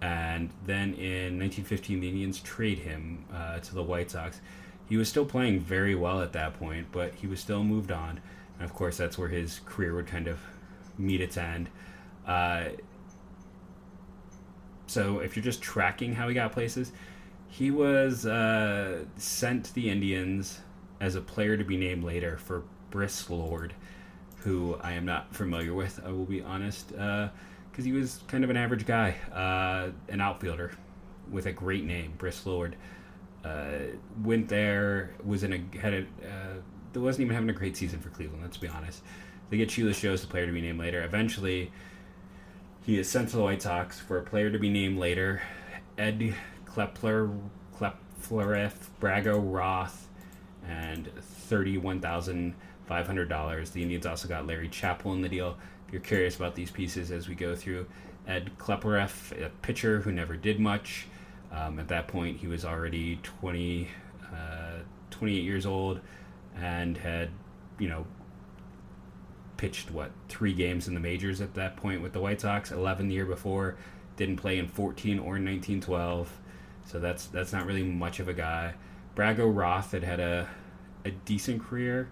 And 0.01 0.49
then 0.65 0.93
in 0.93 1.39
1915, 1.39 1.99
the 1.99 2.07
Indians 2.09 2.39
trade 2.39 2.79
him 2.79 3.25
uh, 3.33 3.59
to 3.59 3.75
the 3.75 3.83
White 3.83 4.11
Sox. 4.11 4.39
He 4.87 4.95
was 4.95 5.09
still 5.09 5.25
playing 5.25 5.59
very 5.59 5.95
well 5.95 6.21
at 6.21 6.33
that 6.33 6.57
point, 6.57 6.87
but 6.91 7.15
he 7.15 7.27
was 7.27 7.39
still 7.39 7.63
moved 7.63 7.91
on. 7.91 8.21
And 8.59 8.69
of 8.69 8.73
course, 8.73 8.97
that's 8.97 9.17
where 9.17 9.27
his 9.27 9.59
career 9.65 9.95
would 9.95 10.07
kind 10.07 10.27
of 10.27 10.39
meet 10.97 11.19
its 11.19 11.35
end. 11.35 11.69
Uh, 12.25 12.65
so 14.87 15.19
if 15.19 15.35
you're 15.35 15.43
just 15.43 15.61
tracking 15.61 16.13
how 16.13 16.27
he 16.27 16.33
got 16.33 16.51
places, 16.51 16.91
he 17.47 17.71
was 17.71 18.25
uh, 18.25 19.03
sent 19.17 19.65
to 19.65 19.75
the 19.75 19.89
Indians 19.89 20.59
as 20.99 21.15
a 21.15 21.21
player 21.21 21.57
to 21.57 21.63
be 21.63 21.77
named 21.77 22.03
later 22.03 22.37
for 22.37 22.63
Bris 22.89 23.29
Lord, 23.29 23.73
who 24.37 24.77
I 24.81 24.93
am 24.93 25.05
not 25.05 25.33
familiar 25.33 25.73
with, 25.73 25.99
I 26.05 26.11
will 26.11 26.25
be 26.25 26.41
honest, 26.41 26.89
because 26.89 27.29
uh, 27.79 27.83
he 27.83 27.91
was 27.91 28.21
kind 28.27 28.43
of 28.43 28.49
an 28.49 28.57
average 28.57 28.85
guy, 28.85 29.15
uh, 29.33 29.91
an 30.11 30.21
outfielder 30.21 30.71
with 31.31 31.45
a 31.45 31.51
great 31.51 31.83
name, 31.83 32.13
Bris 32.17 32.45
Lord. 32.45 32.75
Uh, 33.43 33.79
went 34.23 34.49
there, 34.49 35.11
was 35.23 35.43
in 35.43 35.53
a 35.53 35.77
had 35.77 35.93
a 35.93 35.99
uh, 35.99 36.99
wasn't 36.99 37.21
even 37.21 37.35
having 37.35 37.49
a 37.49 37.53
great 37.53 37.77
season 37.77 37.99
for 37.99 38.09
Cleveland. 38.09 38.41
Let's 38.41 38.57
be 38.57 38.67
honest. 38.67 39.03
They 39.49 39.57
get 39.57 39.71
Shoeless 39.71 40.01
Joe's 40.01 40.21
the 40.21 40.27
player 40.27 40.45
to 40.45 40.51
be 40.51 40.61
named 40.61 40.79
later. 40.79 41.03
Eventually, 41.03 41.71
he 42.87 42.97
is 42.97 43.09
sent 43.09 43.27
to 43.29 43.35
the 43.35 43.43
White 43.43 43.61
Sox 43.61 43.99
for 43.99 44.17
a 44.17 44.23
player 44.23 44.49
to 44.49 44.57
be 44.57 44.69
named 44.69 44.97
later. 44.97 45.41
Ed 45.97 46.33
Klepler, 46.65 47.29
Kleplereff, 47.77 48.73
Braggo 49.01 49.37
Roth, 49.37 50.07
and 50.65 51.11
thirty-one 51.19 51.99
thousand 51.99 52.55
five 52.85 53.05
hundred 53.05 53.27
dollars. 53.27 53.71
The 53.71 53.81
Indians 53.81 54.05
also 54.05 54.29
got 54.29 54.47
Larry 54.47 54.69
Chappell 54.69 55.11
in 55.11 55.21
the 55.21 55.27
deal. 55.27 55.57
If 55.85 55.93
you're 55.93 56.01
curious 56.01 56.37
about 56.37 56.55
these 56.55 56.71
pieces 56.71 57.11
as 57.11 57.27
we 57.27 57.35
go 57.35 57.57
through, 57.57 57.87
Ed 58.25 58.51
Kleplereff, 58.57 59.33
a 59.45 59.49
pitcher 59.61 59.99
who 59.99 60.13
never 60.13 60.37
did 60.37 60.57
much. 60.57 61.07
Um, 61.51 61.79
at 61.79 61.89
that 61.89 62.07
point, 62.07 62.37
he 62.37 62.47
was 62.47 62.63
already 62.63 63.19
20, 63.21 63.89
uh, 64.33 64.79
28 65.11 65.43
years 65.43 65.65
old 65.65 65.99
and 66.55 66.97
had, 66.97 67.29
you 67.79 67.89
know, 67.89 68.05
pitched 69.57 69.91
what 69.91 70.11
three 70.29 70.53
games 70.53 70.87
in 70.87 70.93
the 70.93 70.99
majors 70.99 71.41
at 71.41 71.53
that 71.55 71.75
point 71.75 72.01
with 72.01 72.13
the 72.13 72.19
White 72.19 72.41
Sox. 72.41 72.71
Eleven 72.71 73.07
the 73.07 73.15
year 73.15 73.25
before, 73.25 73.75
didn't 74.15 74.37
play 74.37 74.57
in 74.57 74.67
fourteen 74.67 75.19
or 75.19 75.39
nineteen 75.39 75.81
twelve, 75.81 76.31
so 76.85 76.99
that's 76.99 77.25
that's 77.27 77.51
not 77.51 77.65
really 77.65 77.83
much 77.83 78.19
of 78.19 78.27
a 78.27 78.33
guy. 78.33 78.73
Braggo 79.15 79.53
Roth 79.53 79.91
had 79.91 80.03
had 80.03 80.19
a 80.19 80.47
a 81.05 81.11
decent 81.11 81.63
career, 81.63 82.09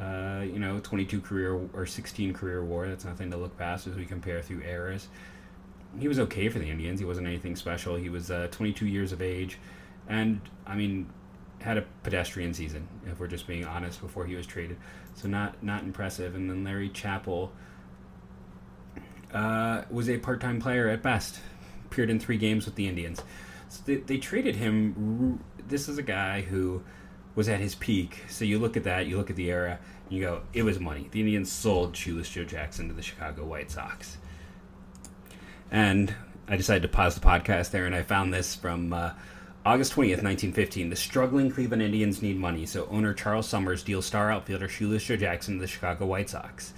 uh, 0.00 0.42
you 0.44 0.58
know, 0.58 0.80
twenty 0.80 1.04
two 1.04 1.20
career 1.20 1.58
or 1.72 1.86
sixteen 1.86 2.32
career 2.32 2.64
WAR. 2.64 2.88
That's 2.88 3.04
nothing 3.04 3.30
to 3.30 3.36
look 3.36 3.56
past 3.56 3.86
as 3.86 3.94
we 3.94 4.04
compare 4.04 4.42
through 4.42 4.62
eras. 4.62 5.08
He 5.98 6.08
was 6.08 6.18
okay 6.20 6.48
for 6.48 6.58
the 6.58 6.70
Indians. 6.70 7.00
He 7.00 7.06
wasn't 7.06 7.26
anything 7.26 7.56
special. 7.56 7.96
He 7.96 8.08
was 8.08 8.30
uh, 8.30 8.46
22 8.52 8.86
years 8.86 9.10
of 9.10 9.20
age, 9.20 9.58
and 10.08 10.40
I 10.64 10.76
mean, 10.76 11.10
had 11.60 11.76
a 11.76 11.84
pedestrian 12.02 12.54
season, 12.54 12.88
if 13.06 13.20
we're 13.20 13.26
just 13.26 13.46
being 13.46 13.64
honest, 13.64 14.00
before 14.00 14.24
he 14.24 14.34
was 14.34 14.46
traded. 14.46 14.78
So 15.14 15.28
not 15.28 15.62
not 15.62 15.82
impressive. 15.82 16.34
And 16.34 16.48
then 16.48 16.64
Larry 16.64 16.88
Chappell 16.88 17.52
uh, 19.32 19.82
was 19.90 20.08
a 20.08 20.18
part 20.18 20.40
time 20.40 20.60
player 20.60 20.88
at 20.88 21.02
best. 21.02 21.40
Appeared 21.86 22.10
in 22.10 22.20
three 22.20 22.38
games 22.38 22.66
with 22.66 22.76
the 22.76 22.88
Indians. 22.88 23.22
So 23.68 23.82
they, 23.84 23.96
they 23.96 24.18
traded 24.18 24.56
him. 24.56 25.42
This 25.66 25.88
is 25.88 25.98
a 25.98 26.02
guy 26.02 26.42
who 26.42 26.82
was 27.34 27.48
at 27.48 27.60
his 27.60 27.74
peak. 27.74 28.22
So 28.28 28.44
you 28.44 28.58
look 28.58 28.76
at 28.76 28.84
that, 28.84 29.06
you 29.06 29.16
look 29.16 29.30
at 29.30 29.36
the 29.36 29.50
era, 29.50 29.78
and 30.04 30.18
you 30.18 30.24
go, 30.24 30.42
it 30.52 30.62
was 30.62 30.80
money. 30.80 31.08
The 31.10 31.20
Indians 31.20 31.50
sold 31.50 31.96
Shoeless 31.96 32.30
Joe 32.30 32.44
Jackson 32.44 32.88
to 32.88 32.94
the 32.94 33.02
Chicago 33.02 33.44
White 33.44 33.70
Sox. 33.70 34.18
And 35.70 36.14
I 36.48 36.56
decided 36.56 36.82
to 36.82 36.88
pause 36.88 37.14
the 37.14 37.20
podcast 37.20 37.70
there, 37.70 37.86
and 37.86 37.94
I 37.94 38.02
found 38.02 38.32
this 38.32 38.54
from. 38.54 38.92
Uh, 38.92 39.12
August 39.66 39.92
20th, 39.92 40.22
1915, 40.22 40.88
the 40.88 40.96
struggling 40.96 41.50
Cleveland 41.50 41.82
Indians 41.82 42.22
need 42.22 42.38
money, 42.38 42.64
so 42.64 42.88
owner 42.90 43.12
Charles 43.12 43.46
Somers 43.46 43.82
deals 43.82 44.06
star 44.06 44.32
outfielder 44.32 44.70
Shoeless 44.70 45.04
Joe 45.04 45.16
Jackson 45.16 45.56
to 45.56 45.60
the 45.60 45.66
Chicago 45.66 46.06
White 46.06 46.30
Sox. 46.30 46.72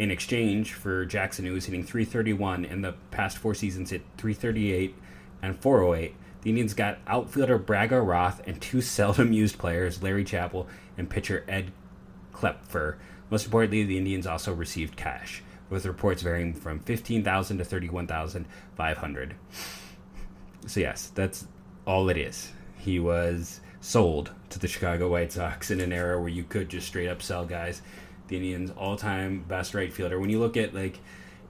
In 0.00 0.10
exchange 0.10 0.72
for 0.72 1.06
Jackson, 1.06 1.44
who 1.44 1.52
was 1.52 1.66
hitting 1.66 1.84
331 1.84 2.64
in 2.64 2.82
the 2.82 2.94
past 3.12 3.38
four 3.38 3.54
seasons, 3.54 3.90
hit 3.90 4.02
338 4.16 4.96
and 5.42 5.56
408, 5.60 6.16
the 6.42 6.50
Indians 6.50 6.74
got 6.74 6.98
outfielder 7.06 7.56
Braggo 7.56 8.04
Roth 8.04 8.44
and 8.48 8.60
two 8.60 8.80
seldom 8.82 9.32
used 9.32 9.56
players, 9.56 10.02
Larry 10.02 10.24
Chappell 10.24 10.66
and 10.96 11.08
pitcher 11.08 11.44
Ed 11.46 11.70
Klepfer, 12.34 12.96
Most 13.30 13.44
importantly, 13.44 13.84
the 13.84 13.96
Indians 13.96 14.26
also 14.26 14.52
received 14.52 14.96
cash, 14.96 15.44
with 15.70 15.86
reports 15.86 16.22
varying 16.22 16.52
from 16.52 16.80
15,000 16.80 17.58
to 17.58 17.64
31,500. 17.64 19.34
So 20.66 20.80
yes, 20.80 21.12
that's 21.14 21.46
all 21.88 22.10
it 22.10 22.18
is. 22.18 22.52
He 22.76 23.00
was 23.00 23.60
sold 23.80 24.30
to 24.50 24.58
the 24.58 24.68
Chicago 24.68 25.08
White 25.08 25.32
Sox 25.32 25.70
in 25.70 25.80
an 25.80 25.92
era 25.92 26.20
where 26.20 26.28
you 26.28 26.44
could 26.44 26.68
just 26.68 26.86
straight 26.86 27.08
up 27.08 27.22
sell 27.22 27.46
guys. 27.46 27.80
The 28.28 28.36
Indians' 28.36 28.70
all-time 28.76 29.44
best 29.48 29.74
right 29.74 29.92
fielder. 29.92 30.20
When 30.20 30.28
you 30.28 30.38
look 30.38 30.58
at 30.58 30.74
like 30.74 31.00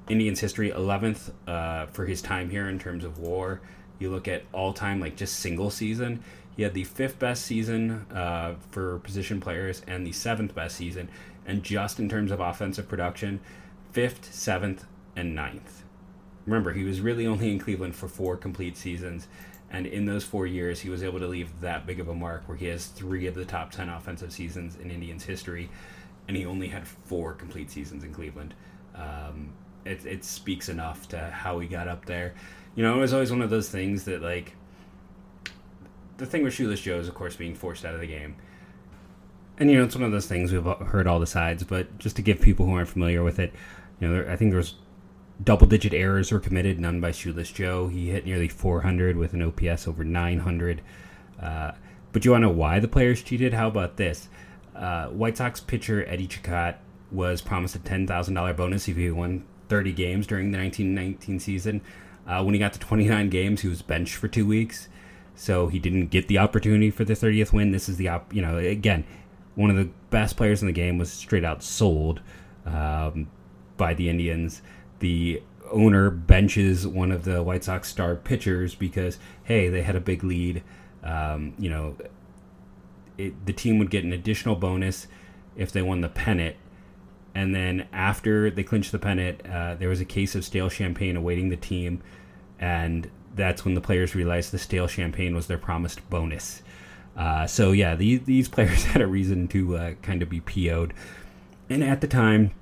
Indians 0.09 0.39
history, 0.39 0.71
11th 0.71 1.33
uh, 1.47 1.87
for 1.87 2.07
his 2.07 2.23
time 2.23 2.51
here 2.51 2.69
in 2.69 2.79
terms 2.79 3.05
of 3.05 3.19
WAR. 3.19 3.61
You 3.99 4.11
look 4.11 4.29
at 4.29 4.45
all-time 4.53 5.01
like 5.01 5.17
just 5.17 5.41
single 5.41 5.71
season. 5.71 6.23
He 6.57 6.63
had 6.63 6.73
the 6.73 6.85
fifth 6.85 7.19
best 7.19 7.45
season 7.45 8.07
uh, 8.13 8.55
for 8.71 9.01
position 9.01 9.41
players 9.41 9.83
and 9.87 10.07
the 10.07 10.13
seventh 10.13 10.55
best 10.55 10.77
season, 10.77 11.09
and 11.47 11.63
just 11.63 11.99
in 11.99 12.09
terms 12.09 12.31
of 12.31 12.41
offensive 12.41 12.89
production, 12.89 13.41
fifth, 13.93 14.33
seventh, 14.33 14.85
and 15.17 15.35
ninth. 15.35 15.83
Remember, 16.47 16.73
he 16.73 16.85
was 16.85 17.01
really 17.01 17.27
only 17.27 17.51
in 17.51 17.59
Cleveland 17.59 17.95
for 17.95 18.09
four 18.09 18.37
complete 18.37 18.77
seasons, 18.77 19.29
and 19.71 19.87
in 19.87 20.07
those 20.07 20.25
four 20.25 20.47
years, 20.47 20.81
he 20.81 20.89
was 20.89 21.03
able 21.03 21.19
to 21.19 21.27
leave 21.27 21.61
that 21.61 21.87
big 21.87 22.01
of 22.01 22.09
a 22.09 22.15
mark 22.15 22.45
where 22.47 22.57
he 22.57 22.67
has 22.67 22.87
three 22.87 23.27
of 23.27 23.35
the 23.35 23.45
top 23.45 23.71
10 23.71 23.89
offensive 23.89 24.33
seasons 24.33 24.77
in 24.77 24.91
Indians 24.91 25.25
history, 25.25 25.69
and 26.27 26.37
he 26.37 26.47
only 26.47 26.69
had 26.69 26.87
four 26.87 27.35
complete 27.35 27.71
seasons 27.71 28.03
in 28.03 28.13
Cleveland. 28.13 28.55
Um, 28.95 29.53
it, 29.85 30.05
it 30.07 30.25
speaks 30.25 30.69
enough 30.69 31.09
to 31.09 31.19
how 31.19 31.59
he 31.59 31.69
got 31.69 31.87
up 31.87 32.07
there. 32.07 32.35
You 32.75 32.83
know, 32.83 32.97
it 32.97 33.01
was 33.01 33.13
always 33.13 33.31
one 33.31 33.43
of 33.43 33.51
those 33.51 33.69
things 33.69 34.05
that, 34.05 34.23
like, 34.23 34.55
the 36.17 36.27
thing 36.27 36.45
with 36.45 36.55
Shoeless 36.55 36.81
Joe 36.81 36.99
is, 36.99 37.09
of 37.09 37.15
course, 37.15 37.37
being 37.37 37.55
forced 37.55 37.85
out 37.85 37.95
of 37.95 38.01
the 38.01 38.07
game. 38.07 38.37
And, 39.59 39.71
you 39.71 39.77
know, 39.77 39.85
it's 39.85 39.95
one 39.95 40.05
of 40.05 40.13
those 40.13 40.27
things 40.27 40.53
we've 40.53 40.65
heard 40.65 41.07
all 41.07 41.21
the 41.21 41.27
sides, 41.27 41.63
but 41.65 41.99
just 41.99 42.17
to 42.17 42.23
give 42.23 42.41
people 42.41 42.65
who 42.65 42.75
aren't 42.75 42.89
familiar 42.89 43.23
with 43.23 43.39
it, 43.39 43.53
you 44.01 44.07
know, 44.07 44.15
there, 44.15 44.31
I 44.31 44.37
think 44.37 44.51
there 44.53 44.59
was 44.59 44.75
double 45.43 45.67
digit 45.67 45.95
errors 45.95 46.33
were 46.33 46.41
committed, 46.41 46.81
none 46.81 47.01
by 47.01 47.13
Shoeless 47.13 47.51
Joe. 47.51 47.89
He 47.89 48.11
hit 48.11 48.27
nearly 48.27 48.49
400 48.49 49.17
with 49.17 49.35
an 49.35 49.43
OPS 49.43 49.87
over 49.87 50.05
900. 50.05 50.83
Uh, 51.41 51.73
but 52.13 52.25
you 52.25 52.33
want 52.33 52.43
to 52.43 52.49
know 52.49 52.53
why 52.53 52.81
the 52.81 52.89
players 52.89 53.23
cheated? 53.23 53.55
How 53.55 53.69
about 53.69 53.97
this? 53.97 54.29
Uh, 54.75 55.07
White 55.09 55.37
Sox 55.37 55.61
pitcher 55.61 56.05
Eddie 56.09 56.29
Cicotte 56.29 56.77
was 57.11 57.41
promised 57.41 57.77
a 57.77 57.79
$10,000 57.79 58.57
bonus 58.57 58.89
if 58.89 58.97
he 58.97 59.11
won 59.11 59.45
30 59.69 59.93
games 59.93 60.27
during 60.27 60.51
the 60.51 60.59
1919 60.59 61.41
season. 61.41 61.81
Uh, 62.27 62.43
when 62.43 62.55
he 62.55 62.61
got 62.61 62.73
to 62.75 62.79
29 62.79 63.31
games, 63.31 63.63
he 63.63 63.69
was 63.69 63.83
benched 63.83 64.15
for 64.15 64.29
two 64.29 64.47
weeks, 64.47 64.89
so 65.35 65.69
he 65.69 65.79
didn't 65.79 66.09
get 66.09 66.29
the 66.29 66.39
opportunity 66.39 66.91
for 66.91 67.05
the 67.05 67.15
30th 67.15 67.53
win. 67.53 67.73
This 67.73 67.89
is 67.89 67.97
the 67.97 68.09
op, 68.09 68.35
you 68.35 68.43
know, 68.43 68.59
again, 68.59 69.05
one 69.55 69.71
of 69.71 69.77
the 69.77 69.89
best 70.11 70.37
players 70.37 70.61
in 70.61 70.67
the 70.67 70.73
game 70.73 70.99
was 70.99 71.11
straight 71.11 71.45
out 71.45 71.63
sold 71.63 72.21
um, 72.67 73.29
by 73.77 73.95
the 73.95 74.09
Indians 74.09 74.61
the 75.01 75.43
owner 75.71 76.11
benches 76.11 76.87
one 76.87 77.13
of 77.13 77.25
the 77.25 77.43
White 77.43 77.65
Sox 77.65 77.89
star 77.89 78.15
pitchers 78.17 78.75
because 78.75 79.19
hey, 79.45 79.69
they 79.69 79.83
had 79.83 79.97
a 79.97 80.01
big 80.01 80.25
lead. 80.25 80.63
Um, 81.03 81.55
you 81.59 81.71
know, 81.71 81.97
it, 83.17 83.47
the 83.47 83.53
team 83.53 83.79
would 83.79 83.91
get 83.91 84.05
an 84.05 84.13
additional 84.13 84.57
bonus 84.57 85.07
if 85.57 85.73
they 85.73 85.83
won 85.83 86.01
the 86.01 86.09
pennant. 86.09 86.57
And 87.35 87.55
then 87.55 87.87
after 87.93 88.51
they 88.51 88.63
clinched 88.63 88.93
the 88.93 88.99
pennant, 88.99 89.43
uh, 89.47 89.75
there 89.75 89.89
was 89.89 90.01
a 90.01 90.05
case 90.05 90.35
of 90.35 90.45
stale 90.45 90.69
champagne 90.69 91.17
awaiting 91.17 91.51
the 91.51 91.57
team, 91.57 92.03
and 92.59 93.11
that's 93.35 93.65
when 93.65 93.75
the 93.75 93.81
players 93.81 94.15
realized 94.15 94.51
the 94.53 94.59
stale 94.59 94.89
champagne 94.89 95.35
was 95.35 95.47
their 95.47 95.59
promised 95.59 96.09
bonus. 96.11 96.63
Uh, 97.17 97.47
so 97.47 97.73
yeah, 97.73 97.95
these 97.95 98.21
these 98.23 98.49
players 98.49 98.85
had 98.93 99.03
a 99.03 99.07
reason 99.07 99.47
to 99.49 99.77
uh, 99.77 99.93
kind 100.03 100.23
of 100.23 100.31
be 100.31 100.41
PO'd. 100.41 100.95
And 101.69 101.85
at 101.85 102.01
the 102.01 102.07
time, 102.07 102.53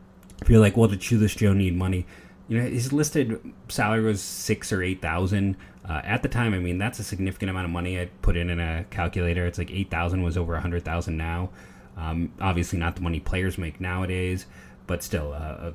you're 0.48 0.60
like, 0.60 0.76
well, 0.76 0.88
did 0.88 1.02
Shoeless 1.02 1.34
Joe 1.34 1.52
need 1.52 1.76
money? 1.76 2.06
You 2.48 2.58
know 2.58 2.68
his 2.68 2.92
listed 2.92 3.40
salary 3.68 4.02
was 4.02 4.20
six 4.20 4.72
or 4.72 4.82
eight 4.82 5.02
thousand 5.02 5.56
uh, 5.88 6.00
at 6.04 6.22
the 6.22 6.28
time. 6.28 6.54
I 6.54 6.58
mean 6.58 6.78
that's 6.78 6.98
a 6.98 7.04
significant 7.04 7.50
amount 7.50 7.64
of 7.66 7.70
money. 7.70 8.00
I 8.00 8.06
put 8.22 8.36
in 8.36 8.50
in 8.50 8.60
a 8.60 8.84
calculator. 8.90 9.46
It's 9.46 9.58
like 9.58 9.70
eight 9.70 9.90
thousand 9.90 10.22
was 10.22 10.36
over 10.36 10.54
a 10.54 10.60
hundred 10.60 10.84
thousand 10.84 11.16
now. 11.16 11.50
Um, 11.96 12.32
obviously 12.40 12.78
not 12.78 12.94
the 12.96 13.02
money 13.02 13.20
players 13.20 13.56
make 13.56 13.80
nowadays, 13.80 14.46
but 14.86 15.02
still, 15.02 15.32
uh, 15.32 15.72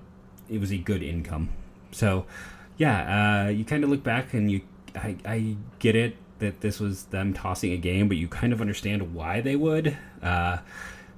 it 0.50 0.60
was 0.60 0.72
a 0.72 0.78
good 0.78 1.02
income. 1.02 1.50
So 1.92 2.26
yeah, 2.78 3.46
uh, 3.46 3.50
you 3.50 3.66
kind 3.66 3.84
of 3.84 3.90
look 3.90 4.04
back 4.04 4.34
and 4.34 4.50
you 4.52 4.62
I, 4.96 5.16
I 5.26 5.56
get 5.80 5.96
it 5.96 6.18
that 6.40 6.62
this 6.62 6.80
was 6.80 7.06
them 7.06 7.34
tossing 7.34 7.72
a 7.72 7.78
game, 7.78 8.08
but 8.08 8.18
you 8.18 8.28
kind 8.28 8.52
of 8.52 8.62
understand 8.62 9.14
why 9.14 9.42
they 9.42 9.56
would. 9.56 9.98
Uh, 10.22 10.58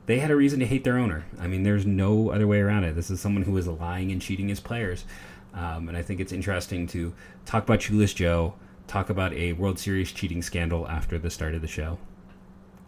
they 0.05 0.19
had 0.19 0.29
a 0.29 0.35
reason 0.35 0.59
to 0.59 0.65
hate 0.65 0.83
their 0.83 0.97
owner. 0.97 1.25
I 1.39 1.47
mean, 1.47 1.63
there's 1.63 1.85
no 1.85 2.29
other 2.29 2.45
way 2.45 2.59
around 2.59 2.83
it. 2.83 2.95
This 2.95 3.09
is 3.09 3.21
someone 3.21 3.43
who 3.43 3.53
was 3.53 3.67
lying 3.67 4.11
and 4.11 4.21
cheating 4.21 4.49
his 4.49 4.59
players. 4.59 5.05
Um, 5.53 5.87
and 5.87 5.97
I 5.97 6.01
think 6.01 6.19
it's 6.19 6.31
interesting 6.31 6.87
to 6.87 7.13
talk 7.45 7.63
about 7.63 7.81
Shoeless 7.81 8.13
Joe, 8.13 8.55
talk 8.87 9.09
about 9.09 9.33
a 9.33 9.53
World 9.53 9.77
Series 9.79 10.11
cheating 10.11 10.41
scandal 10.41 10.87
after 10.87 11.17
the 11.19 11.29
start 11.29 11.53
of 11.53 11.61
the 11.61 11.67
show. 11.67 11.99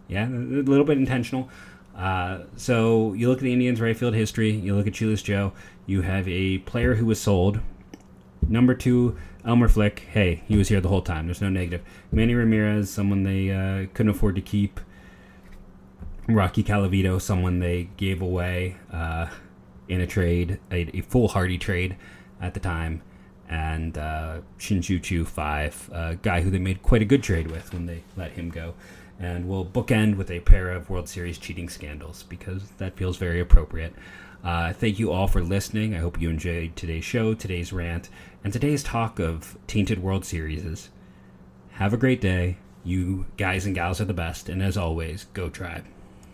Yeah, 0.08 0.28
a 0.28 0.30
little 0.30 0.86
bit 0.86 0.97
intentional. 0.97 1.49
Uh, 1.95 2.39
so 2.58 3.13
you 3.13 3.30
look 3.30 3.38
at 3.38 3.43
the 3.43 3.54
Indians' 3.54 3.80
right 3.80 3.95
field 3.95 4.13
history, 4.13 4.51
you 4.51 4.75
look 4.75 4.88
at 4.88 4.95
Shoeless 4.95 5.21
Joe, 5.21 5.54
you 5.86 6.01
have 6.01 6.28
a 6.28 6.60
player 6.60 6.95
who 6.95 7.06
was 7.06 7.21
sold. 7.21 7.60
Number 8.47 8.73
two, 8.73 9.17
Elmer 9.45 9.67
Flick. 9.67 9.99
Hey, 10.12 10.43
he 10.47 10.58
was 10.58 10.67
here 10.67 10.82
the 10.82 10.89
whole 10.89 11.01
time. 11.01 11.28
There's 11.28 11.41
no 11.41 11.49
negative. 11.49 11.82
Manny 12.12 12.36
Ramirez, 12.36 12.89
someone 12.89 13.23
they 13.23 13.51
uh, 13.51 13.88
couldn't 13.93 14.10
afford 14.10 14.36
to 14.36 14.41
keep. 14.41 14.80
Rocky 16.28 16.63
Colavito, 16.63 17.21
someone 17.21 17.60
they 17.60 17.89
gave 17.97 18.21
away 18.21 18.78
uh, 18.91 19.28
in 19.88 20.01
a 20.01 20.08
trade, 20.08 20.60
a, 20.71 20.97
a 20.97 21.01
foolhardy 21.01 21.60
trade 21.60 21.95
at 22.41 22.54
the 22.54 22.60
time, 22.60 23.02
and 23.50 23.98
uh, 23.98 24.41
Shin-Soo-Choo 24.58 25.26
5, 25.26 25.89
a 25.93 26.15
guy 26.15 26.41
who 26.41 26.50
they 26.50 26.60
made 26.60 26.82
quite 26.82 27.02
a 27.02 27.06
good 27.06 27.24
trade 27.24 27.52
with 27.52 27.74
when 27.74 27.86
they 27.86 28.04
let 28.15 28.32
him 28.32 28.50
go. 28.50 28.74
And 29.19 29.48
we'll 29.48 29.65
bookend 29.65 30.17
with 30.17 30.30
a 30.30 30.41
pair 30.41 30.71
of 30.71 30.89
World 30.89 31.08
Series 31.08 31.38
cheating 31.38 31.69
scandals 31.69 32.24
because 32.24 32.69
that 32.78 32.98
feels 32.98 33.17
very 33.17 33.39
appropriate. 33.39 33.93
Uh, 34.43 34.74
thank 34.74 35.00
you 35.00 35.12
all 35.12 35.28
for 35.28 35.41
listening. 35.41 35.95
I 35.95 36.00
hope 36.00 36.21
you 36.21 36.30
enjoyed 36.30 36.76
today's 36.76 37.06
show, 37.06 37.34
today's 37.34 37.71
rant, 37.71 38.10
and 38.43 38.52
today's 38.52 38.84
talk 38.84 39.19
of 39.19 39.58
tainted 39.67 40.04
World 40.04 40.26
Series. 40.26 40.89
Have 41.71 41.93
a 41.93 41.98
great 41.98 42.21
day. 42.21 42.58
You 42.84 43.26
guys 43.38 43.65
and 43.65 43.74
gals 43.74 44.00
are 44.00 44.06
the 44.06 44.13
best, 44.13 44.48
and 44.48 44.62
as 44.62 44.78
always, 44.78 45.26
go 45.34 45.50
tribe. 45.50 45.86